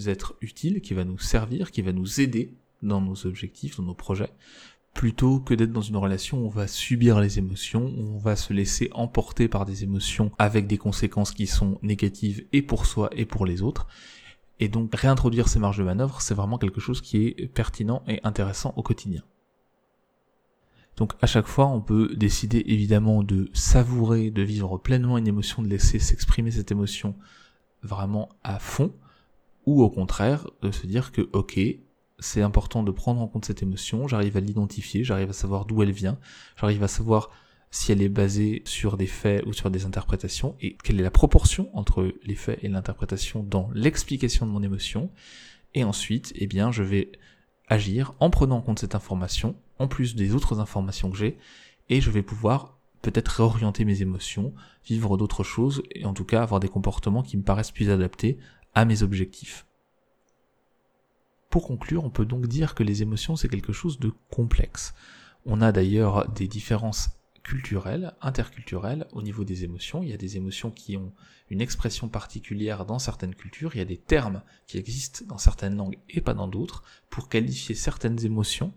être 0.08 0.36
utile, 0.42 0.82
qui 0.82 0.94
va 0.94 1.04
nous 1.04 1.20
servir, 1.20 1.72
qui 1.72 1.82
va 1.82 1.92
nous 1.92 2.22
aider 2.22 2.54
dans 2.82 3.02
nos 3.02 3.26
objectifs, 3.28 3.78
dans 3.78 3.84
nos 3.84 3.94
projets, 3.94 4.32
plutôt 4.94 5.40
que 5.40 5.54
d'être 5.54 5.72
dans 5.72 5.82
une 5.82 5.98
relation 5.98 6.40
où 6.40 6.46
on 6.48 6.50
va 6.50 6.68
subir 6.68 7.20
les 7.20 7.40
émotions, 7.40 7.94
où 7.98 8.16
on 8.16 8.18
va 8.18 8.36
se 8.36 8.54
laisser 8.54 8.90
emporter 8.94 9.48
par 9.48 9.66
des 9.66 9.84
émotions 9.84 10.32
avec 10.38 10.68
des 10.68 10.78
conséquences 10.78 11.32
qui 11.32 11.48
sont 11.48 11.80
négatives 11.82 12.46
et 12.52 12.62
pour 12.62 12.86
soi 12.86 13.10
et 13.16 13.26
pour 13.26 13.46
les 13.46 13.62
autres. 13.62 13.88
Et 14.62 14.69
donc 14.69 14.95
réintroduire 14.95 15.50
ces 15.50 15.58
marges 15.58 15.80
de 15.80 15.84
manœuvre, 15.84 16.21
c'est 16.21 16.36
vraiment 16.36 16.60
quelque 16.60 16.80
chose 16.80 17.02
qui 17.02 17.26
est 17.26 17.52
pertinent 17.52 18.04
et 18.08 18.21
intéressant 18.24 18.74
au 18.78 18.84
quotidien. 18.84 19.24
Donc 20.97 21.13
à 21.19 21.26
chaque 21.26 21.47
fois, 21.47 21.65
on 21.65 21.82
peut 21.82 22.15
décider 22.15 22.63
évidemment 22.67 23.24
de 23.24 23.50
savourer, 23.54 24.30
de 24.30 24.43
vivre 24.43 24.78
pleinement 24.78 25.17
une 25.17 25.28
émotion, 25.28 25.63
de 25.63 25.67
laisser 25.67 25.97
s'exprimer 25.97 26.52
cette 26.52 26.71
émotion 26.71 27.15
vraiment 27.82 28.30
à 28.43 28.60
fond, 28.60 28.93
ou 29.65 29.82
au 29.82 29.89
contraire, 29.89 30.47
de 30.62 30.69
se 30.69 30.86
dire 30.86 31.12
que 31.12 31.28
ok, 31.34 31.60
c'est 32.19 32.43
important 32.43 32.84
de 32.84 32.91
prendre 32.91 33.19
en 33.19 33.28
compte 33.28 33.45
cette 33.45 33.63
émotion, 33.63 34.08
j'arrive 34.08 34.38
à 34.38 34.41
l'identifier, 34.41 35.04
j'arrive 35.04 35.32
à 35.32 35.34
savoir 35.34 35.65
d'où 35.65 35.82
elle 35.82 35.91
vient, 35.91 36.19
j'arrive 36.56 36.84
à 36.84 36.88
savoir 36.88 37.32
si 37.72 37.94
elle 37.94 38.02
est 38.02 38.10
basée 38.10 38.62
sur 38.66 38.98
des 38.98 39.08
faits 39.08 39.46
ou 39.46 39.54
sur 39.54 39.72
des 39.72 39.86
interprétations, 39.86 40.56
et 40.62 40.76
quelle 40.84 41.00
est 41.00 41.04
la 41.04 41.12
proportion 41.12 41.70
entre 41.76 42.14
les 42.24 42.36
faits 42.36 42.60
et 42.62 42.68
l'interprétation 42.68 43.44
dans 43.44 43.70
l'explication 43.74 44.46
de 44.46 44.52
mon 44.52 44.62
émotion. 44.62 45.10
Et 45.74 45.86
ensuite, 45.86 46.34
eh 46.36 46.48
bien, 46.48 46.72
je 46.72 46.84
vais 46.84 47.14
agir 47.70 48.14
en 48.20 48.30
prenant 48.30 48.58
en 48.58 48.62
compte 48.62 48.80
cette 48.80 48.96
information, 48.96 49.56
en 49.80 49.88
plus 49.88 50.16
des 50.16 50.36
autres 50.36 50.60
informations 50.60 51.10
que 51.10 51.18
j'ai, 51.18 51.38
et 51.90 52.02
je 52.02 52.12
vais 52.12 52.22
pouvoir 52.22 52.78
peut-être 53.02 53.30
réorienter 53.30 53.86
mes 53.86 54.02
émotions, 54.02 54.54
vivre 54.86 55.16
d'autres 55.16 55.44
choses, 55.44 55.82
et 55.96 56.06
en 56.06 56.14
tout 56.14 56.26
cas 56.26 56.44
avoir 56.44 56.60
des 56.60 56.68
comportements 56.68 57.24
qui 57.24 57.38
me 57.38 57.44
paraissent 57.44 57.72
plus 57.72 57.90
adaptés 57.90 58.38
à 58.76 58.84
mes 58.84 59.02
objectifs. 59.02 59.66
Pour 61.50 61.68
conclure, 61.68 62.04
on 62.04 62.10
peut 62.10 62.26
donc 62.26 62.48
dire 62.48 62.76
que 62.76 62.84
les 62.84 63.02
émotions 63.02 63.36
c'est 63.36 63.50
quelque 63.50 63.74
chose 63.74 64.00
de 64.00 64.14
complexe. 64.30 64.94
On 65.46 65.62
a 65.62 65.72
d'ailleurs 65.72 66.30
des 66.30 66.48
différences 66.48 67.10
culturelles, 67.44 68.14
interculturelles 68.22 69.08
au 69.12 69.22
niveau 69.22 69.44
des 69.44 69.64
émotions. 69.64 70.04
Il 70.04 70.10
y 70.10 70.14
a 70.14 70.18
des 70.18 70.38
émotions 70.38 70.72
qui 70.72 70.98
ont 70.98 71.12
une 71.52 71.60
expression 71.60 72.08
particulière 72.08 72.86
dans 72.86 72.98
certaines 72.98 73.36
cultures, 73.36 73.72
il 73.76 73.80
y 73.80 73.82
a 73.82 73.86
des 73.86 73.98
termes 73.98 74.42
qui 74.68 74.78
existent 74.78 75.26
dans 75.28 75.38
certaines 75.38 75.76
langues 75.76 75.98
et 76.10 76.22
pas 76.22 76.34
dans 76.34 76.48
d'autres 76.48 76.82
pour 77.10 77.28
qualifier 77.28 77.76
certaines 77.76 78.24
émotions. 78.26 78.74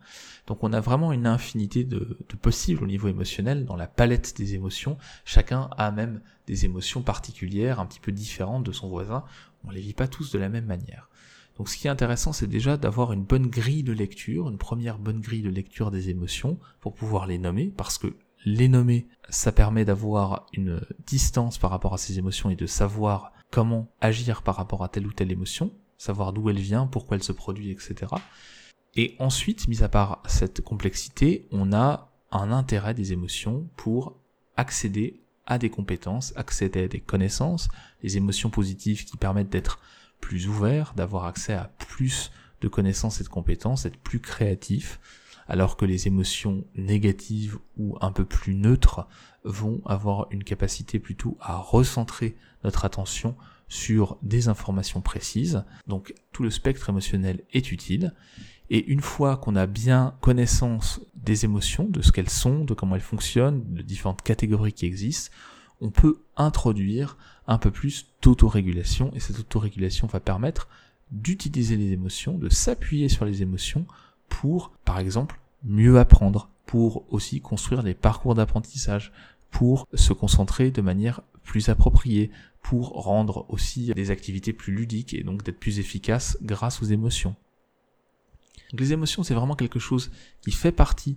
Donc 0.48 0.64
on 0.64 0.72
a 0.72 0.80
vraiment 0.80 1.12
une 1.12 1.28
infinité 1.28 1.84
de, 1.84 2.18
possibles 2.42 2.82
au 2.82 2.86
niveau 2.88 3.06
émotionnel 3.06 3.64
dans 3.64 3.76
la 3.76 3.86
palette 3.86 4.36
des 4.36 4.54
émotions. 4.54 4.98
Chacun 5.24 5.70
a 5.76 5.92
même 5.92 6.20
des 6.48 6.64
émotions 6.64 7.02
particulières, 7.02 7.78
un 7.78 7.86
petit 7.86 8.00
peu 8.00 8.10
différentes 8.10 8.64
de 8.64 8.72
son 8.72 8.88
voisin. 8.88 9.24
On 9.62 9.70
les 9.70 9.80
vit 9.80 9.94
pas 9.94 10.08
tous 10.08 10.32
de 10.32 10.38
la 10.40 10.48
même 10.48 10.66
manière. 10.66 11.08
Donc 11.56 11.68
ce 11.68 11.76
qui 11.76 11.86
est 11.86 11.90
intéressant, 11.90 12.32
c'est 12.32 12.48
déjà 12.48 12.76
d'avoir 12.76 13.12
une 13.12 13.22
bonne 13.22 13.46
grille 13.46 13.84
de 13.84 13.92
lecture, 13.92 14.50
une 14.50 14.58
première 14.58 14.98
bonne 14.98 15.20
grille 15.20 15.42
de 15.42 15.50
lecture 15.50 15.92
des 15.92 16.10
émotions 16.10 16.58
pour 16.80 16.94
pouvoir 16.94 17.26
les 17.28 17.38
nommer, 17.38 17.72
parce 17.76 17.98
que 17.98 18.16
les 18.44 18.68
nommer, 18.68 19.06
ça 19.28 19.52
permet 19.52 19.84
d'avoir 19.84 20.46
une 20.52 20.80
distance 21.06 21.58
par 21.58 21.70
rapport 21.70 21.94
à 21.94 21.98
ces 21.98 22.18
émotions 22.18 22.50
et 22.50 22.56
de 22.56 22.66
savoir 22.66 23.32
comment 23.50 23.88
agir 24.00 24.42
par 24.42 24.56
rapport 24.56 24.84
à 24.84 24.88
telle 24.88 25.06
ou 25.06 25.12
telle 25.12 25.32
émotion, 25.32 25.72
savoir 25.98 26.32
d'où 26.32 26.50
elle 26.50 26.58
vient, 26.58 26.86
pourquoi 26.86 27.16
elle 27.16 27.22
se 27.22 27.32
produit, 27.32 27.70
etc. 27.70 28.12
Et 28.96 29.16
ensuite, 29.18 29.68
mis 29.68 29.82
à 29.82 29.88
part 29.88 30.22
cette 30.26 30.60
complexité, 30.60 31.48
on 31.50 31.72
a 31.72 32.10
un 32.30 32.52
intérêt 32.52 32.94
des 32.94 33.12
émotions 33.12 33.68
pour 33.76 34.16
accéder 34.56 35.20
à 35.46 35.58
des 35.58 35.70
compétences, 35.70 36.32
accéder 36.36 36.84
à 36.84 36.88
des 36.88 37.00
connaissances, 37.00 37.68
les 38.02 38.16
émotions 38.16 38.50
positives 38.50 39.04
qui 39.04 39.16
permettent 39.16 39.50
d'être 39.50 39.80
plus 40.20 40.48
ouvert, 40.48 40.94
d'avoir 40.94 41.26
accès 41.26 41.52
à 41.52 41.70
plus 41.78 42.30
de 42.60 42.68
connaissances 42.68 43.20
et 43.20 43.24
de 43.24 43.28
compétences, 43.28 43.84
être 43.84 43.98
plus 43.98 44.20
créatif, 44.20 45.00
alors 45.48 45.76
que 45.76 45.84
les 45.84 46.06
émotions 46.06 46.64
négatives 46.76 47.58
ou 47.76 47.96
un 48.00 48.12
peu 48.12 48.24
plus 48.24 48.54
neutres 48.54 49.06
vont 49.44 49.82
avoir 49.84 50.26
une 50.30 50.44
capacité 50.44 50.98
plutôt 50.98 51.36
à 51.40 51.56
recentrer 51.56 52.36
notre 52.62 52.84
attention 52.84 53.36
sur 53.68 54.18
des 54.22 54.48
informations 54.48 55.00
précises. 55.00 55.64
Donc 55.86 56.14
tout 56.32 56.42
le 56.42 56.50
spectre 56.50 56.88
émotionnel 56.88 57.42
est 57.52 57.72
utile. 57.72 58.14
Et 58.70 58.84
une 58.86 59.00
fois 59.00 59.36
qu'on 59.36 59.56
a 59.56 59.66
bien 59.66 60.14
connaissance 60.20 61.00
des 61.14 61.44
émotions, 61.44 61.84
de 61.84 62.00
ce 62.00 62.12
qu'elles 62.12 62.30
sont, 62.30 62.64
de 62.64 62.72
comment 62.72 62.94
elles 62.94 63.02
fonctionnent, 63.02 63.62
de 63.74 63.82
différentes 63.82 64.22
catégories 64.22 64.72
qui 64.72 64.86
existent, 64.86 65.30
on 65.80 65.90
peut 65.90 66.22
introduire 66.36 67.18
un 67.46 67.58
peu 67.58 67.70
plus 67.70 68.06
d'autorégulation 68.22 69.12
et 69.14 69.20
cette 69.20 69.38
autorégulation 69.38 70.06
va 70.06 70.20
permettre 70.20 70.68
d'utiliser 71.10 71.76
les 71.76 71.92
émotions, 71.92 72.38
de 72.38 72.48
s'appuyer 72.48 73.08
sur 73.08 73.24
les 73.24 73.42
émotions 73.42 73.86
pour, 74.28 74.72
par 74.84 74.98
exemple, 74.98 75.40
mieux 75.62 75.98
apprendre, 75.98 76.50
pour 76.66 77.04
aussi 77.12 77.40
construire 77.40 77.82
des 77.82 77.94
parcours 77.94 78.34
d'apprentissage, 78.34 79.12
pour 79.50 79.86
se 79.94 80.12
concentrer 80.12 80.70
de 80.70 80.82
manière 80.82 81.22
plus 81.42 81.68
appropriée, 81.68 82.30
pour 82.62 82.88
rendre 82.90 83.46
aussi 83.50 83.92
des 83.94 84.10
activités 84.10 84.52
plus 84.52 84.74
ludiques 84.74 85.14
et 85.14 85.22
donc 85.22 85.42
d'être 85.44 85.60
plus 85.60 85.78
efficaces 85.78 86.38
grâce 86.42 86.82
aux 86.82 86.86
émotions. 86.86 87.36
les 88.72 88.92
émotions, 88.92 89.22
c'est 89.22 89.34
vraiment 89.34 89.54
quelque 89.54 89.78
chose 89.78 90.10
qui 90.40 90.50
fait 90.50 90.72
partie 90.72 91.16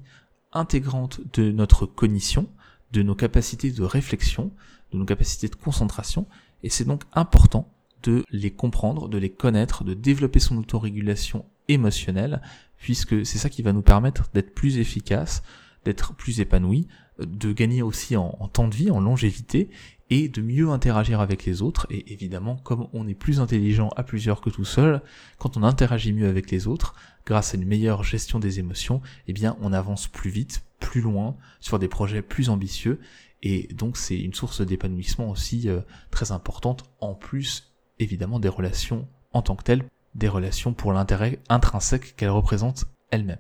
intégrante 0.52 1.22
de 1.34 1.52
notre 1.52 1.86
cognition, 1.86 2.48
de 2.92 3.02
nos 3.02 3.16
capacités 3.16 3.72
de 3.72 3.84
réflexion, 3.84 4.52
de 4.92 4.98
nos 4.98 5.06
capacités 5.06 5.48
de 5.48 5.56
concentration, 5.56 6.28
et 6.64 6.70
c'est 6.70 6.86
donc 6.86 7.04
important 7.14 7.74
de 8.04 8.24
les 8.30 8.52
comprendre, 8.52 9.10
de 9.10 9.18
les 9.18 9.32
connaître, 9.32 9.84
de 9.84 9.94
développer 9.94 10.40
son 10.40 10.58
autorégulation 10.58 11.46
émotionnelle, 11.68 12.42
puisque 12.78 13.26
c'est 13.26 13.38
ça 13.38 13.50
qui 13.50 13.62
va 13.62 13.74
nous 13.74 13.82
permettre 13.82 14.30
d'être 14.34 14.54
plus 14.54 14.78
efficace, 14.78 15.44
d'être 15.86 16.14
plus 16.16 16.40
épanoui, 16.40 16.88
de 17.20 17.52
gagner 17.52 17.82
aussi 17.82 18.16
en, 18.16 18.36
en, 18.40 18.48
temps 18.48 18.68
de 18.68 18.76
vie, 18.76 18.92
en 18.92 19.00
longévité, 19.00 19.70
et 20.10 20.30
de 20.30 20.42
mieux 20.42 20.70
interagir 20.70 21.20
avec 21.20 21.46
les 21.46 21.62
autres. 21.62 21.88
Et 21.90 22.14
évidemment, 22.14 22.56
comme 22.58 22.88
on 22.94 23.08
est 23.08 23.14
plus 23.14 23.40
intelligent 23.40 23.90
à 23.98 24.04
plusieurs 24.04 24.42
que 24.42 24.50
tout 24.50 24.66
seul, 24.66 25.02
quand 25.38 25.58
on 25.58 25.64
interagit 25.64 26.14
mieux 26.14 26.28
avec 26.28 26.52
les 26.52 26.68
autres, 26.68 26.96
grâce 27.26 27.54
à 27.54 27.58
une 27.58 27.66
meilleure 27.66 28.04
gestion 28.04 28.40
des 28.40 28.60
émotions, 28.60 29.02
eh 29.28 29.34
bien, 29.34 29.58
on 29.62 29.74
avance 29.74 30.08
plus 30.08 30.30
vite, 30.30 30.64
plus 30.80 31.02
loin, 31.02 31.36
sur 31.60 31.80
des 31.80 31.88
projets 31.88 32.22
plus 32.22 32.50
ambitieux, 32.50 33.00
et 33.44 33.68
donc 33.74 33.98
c'est 33.98 34.18
une 34.18 34.34
source 34.34 34.62
d'épanouissement 34.62 35.30
aussi 35.30 35.70
euh, 35.70 35.82
très 36.12 36.32
importante, 36.32 36.86
en 37.00 37.14
plus 37.14 37.74
évidemment 38.00 38.40
des 38.40 38.50
relations 38.50 39.08
en 39.34 39.42
tant 39.42 39.56
que 39.56 39.64
telles, 39.64 39.86
des 40.18 40.28
relations 40.28 40.74
pour 40.74 40.92
l'intérêt 40.94 41.40
intrinsèque 41.48 42.16
qu'elles 42.16 42.30
représentent 42.30 42.86
elles-mêmes. 43.12 43.38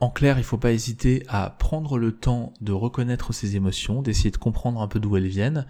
En 0.00 0.10
clair, 0.10 0.36
il 0.36 0.40
ne 0.40 0.46
faut 0.46 0.58
pas 0.58 0.72
hésiter 0.72 1.24
à 1.28 1.50
prendre 1.50 1.96
le 1.96 2.12
temps 2.12 2.52
de 2.60 2.72
reconnaître 2.72 3.32
ses 3.32 3.56
émotions, 3.56 4.02
d'essayer 4.02 4.30
de 4.30 4.36
comprendre 4.36 4.82
un 4.82 4.88
peu 4.88 5.00
d'où 5.00 5.16
elles 5.16 5.28
viennent. 5.28 5.66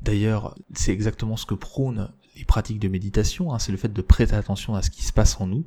D'ailleurs, 0.00 0.54
c'est 0.74 0.92
exactement 0.92 1.36
ce 1.36 1.46
que 1.46 1.54
prônent 1.54 2.12
les 2.36 2.44
pratiques 2.44 2.78
de 2.78 2.88
méditation, 2.88 3.52
hein, 3.52 3.58
c'est 3.58 3.72
le 3.72 3.78
fait 3.78 3.92
de 3.92 4.02
prêter 4.02 4.34
attention 4.34 4.76
à 4.76 4.82
ce 4.82 4.90
qui 4.90 5.02
se 5.02 5.12
passe 5.12 5.40
en 5.40 5.48
nous 5.48 5.66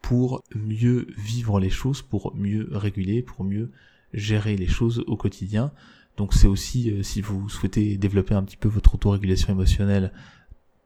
pour 0.00 0.44
mieux 0.54 1.08
vivre 1.18 1.60
les 1.60 1.68
choses, 1.68 2.00
pour 2.00 2.34
mieux 2.34 2.68
réguler, 2.72 3.22
pour 3.22 3.44
mieux 3.44 3.70
gérer 4.14 4.56
les 4.56 4.68
choses 4.68 5.04
au 5.06 5.16
quotidien. 5.16 5.72
Donc 6.16 6.32
c'est 6.32 6.46
aussi, 6.46 6.90
euh, 6.90 7.02
si 7.02 7.20
vous 7.20 7.48
souhaitez 7.48 7.98
développer 7.98 8.34
un 8.34 8.44
petit 8.44 8.56
peu 8.56 8.68
votre 8.68 8.94
autorégulation 8.94 9.52
émotionnelle, 9.52 10.12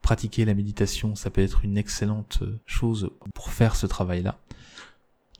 pratiquer 0.02 0.44
la 0.44 0.54
méditation, 0.54 1.14
ça 1.14 1.30
peut 1.30 1.42
être 1.42 1.64
une 1.64 1.78
excellente 1.78 2.40
euh, 2.42 2.60
chose 2.66 3.10
pour 3.34 3.50
faire 3.50 3.76
ce 3.76 3.86
travail-là. 3.86 4.38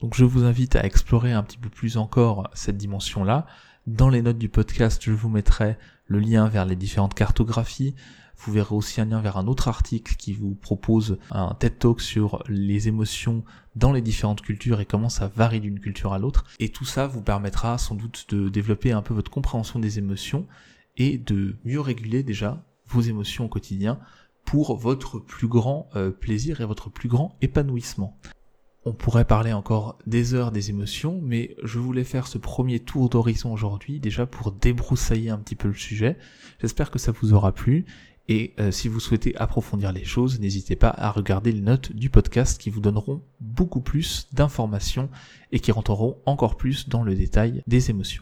Donc 0.01 0.15
je 0.15 0.25
vous 0.25 0.43
invite 0.43 0.75
à 0.75 0.85
explorer 0.85 1.31
un 1.31 1.43
petit 1.43 1.57
peu 1.57 1.69
plus 1.69 1.97
encore 1.97 2.49
cette 2.53 2.77
dimension-là. 2.77 3.45
Dans 3.87 4.09
les 4.09 4.21
notes 4.21 4.37
du 4.37 4.49
podcast, 4.49 5.01
je 5.03 5.11
vous 5.11 5.29
mettrai 5.29 5.77
le 6.05 6.19
lien 6.19 6.47
vers 6.47 6.65
les 6.65 6.75
différentes 6.75 7.13
cartographies. 7.13 7.95
Vous 8.37 8.51
verrez 8.51 8.73
aussi 8.73 8.99
un 8.99 9.05
lien 9.05 9.21
vers 9.21 9.37
un 9.37 9.45
autre 9.45 9.67
article 9.67 10.15
qui 10.15 10.33
vous 10.33 10.55
propose 10.55 11.19
un 11.29 11.53
TED 11.53 11.77
Talk 11.77 12.01
sur 12.01 12.43
les 12.47 12.87
émotions 12.87 13.43
dans 13.75 13.91
les 13.91 14.01
différentes 14.01 14.41
cultures 14.41 14.79
et 14.79 14.85
comment 14.85 15.09
ça 15.09 15.27
varie 15.35 15.59
d'une 15.59 15.79
culture 15.79 16.13
à 16.13 16.19
l'autre. 16.19 16.45
Et 16.59 16.69
tout 16.69 16.85
ça 16.85 17.05
vous 17.05 17.21
permettra 17.21 17.77
sans 17.77 17.93
doute 17.93 18.25
de 18.29 18.49
développer 18.49 18.91
un 18.91 19.03
peu 19.03 19.13
votre 19.13 19.29
compréhension 19.29 19.79
des 19.79 19.99
émotions 19.99 20.47
et 20.97 21.19
de 21.19 21.55
mieux 21.63 21.79
réguler 21.79 22.23
déjà 22.23 22.63
vos 22.87 23.01
émotions 23.01 23.45
au 23.45 23.49
quotidien 23.49 23.99
pour 24.51 24.75
votre 24.75 25.17
plus 25.17 25.47
grand 25.47 25.87
euh, 25.95 26.11
plaisir 26.11 26.59
et 26.59 26.65
votre 26.65 26.89
plus 26.89 27.07
grand 27.07 27.37
épanouissement. 27.41 28.19
On 28.83 28.91
pourrait 28.91 29.23
parler 29.23 29.53
encore 29.53 29.97
des 30.05 30.33
heures 30.33 30.51
des 30.51 30.69
émotions, 30.69 31.21
mais 31.23 31.55
je 31.63 31.79
voulais 31.79 32.03
faire 32.03 32.27
ce 32.27 32.37
premier 32.37 32.81
tour 32.81 33.07
d'horizon 33.07 33.53
aujourd'hui 33.53 34.01
déjà 34.01 34.25
pour 34.25 34.51
débroussailler 34.51 35.29
un 35.29 35.37
petit 35.37 35.55
peu 35.55 35.69
le 35.69 35.73
sujet. 35.73 36.17
J'espère 36.59 36.91
que 36.91 36.99
ça 36.99 37.13
vous 37.13 37.31
aura 37.31 37.53
plu. 37.53 37.85
Et 38.27 38.53
euh, 38.59 38.71
si 38.71 38.89
vous 38.89 38.99
souhaitez 38.99 39.33
approfondir 39.37 39.93
les 39.93 40.03
choses, 40.03 40.41
n'hésitez 40.41 40.75
pas 40.75 40.93
à 40.97 41.11
regarder 41.11 41.53
les 41.53 41.61
notes 41.61 41.93
du 41.93 42.09
podcast 42.09 42.59
qui 42.59 42.69
vous 42.69 42.81
donneront 42.81 43.21
beaucoup 43.39 43.81
plus 43.81 44.27
d'informations 44.33 45.09
et 45.53 45.61
qui 45.61 45.71
rentreront 45.71 46.17
encore 46.25 46.57
plus 46.57 46.89
dans 46.89 47.03
le 47.03 47.15
détail 47.15 47.63
des 47.67 47.89
émotions. 47.89 48.21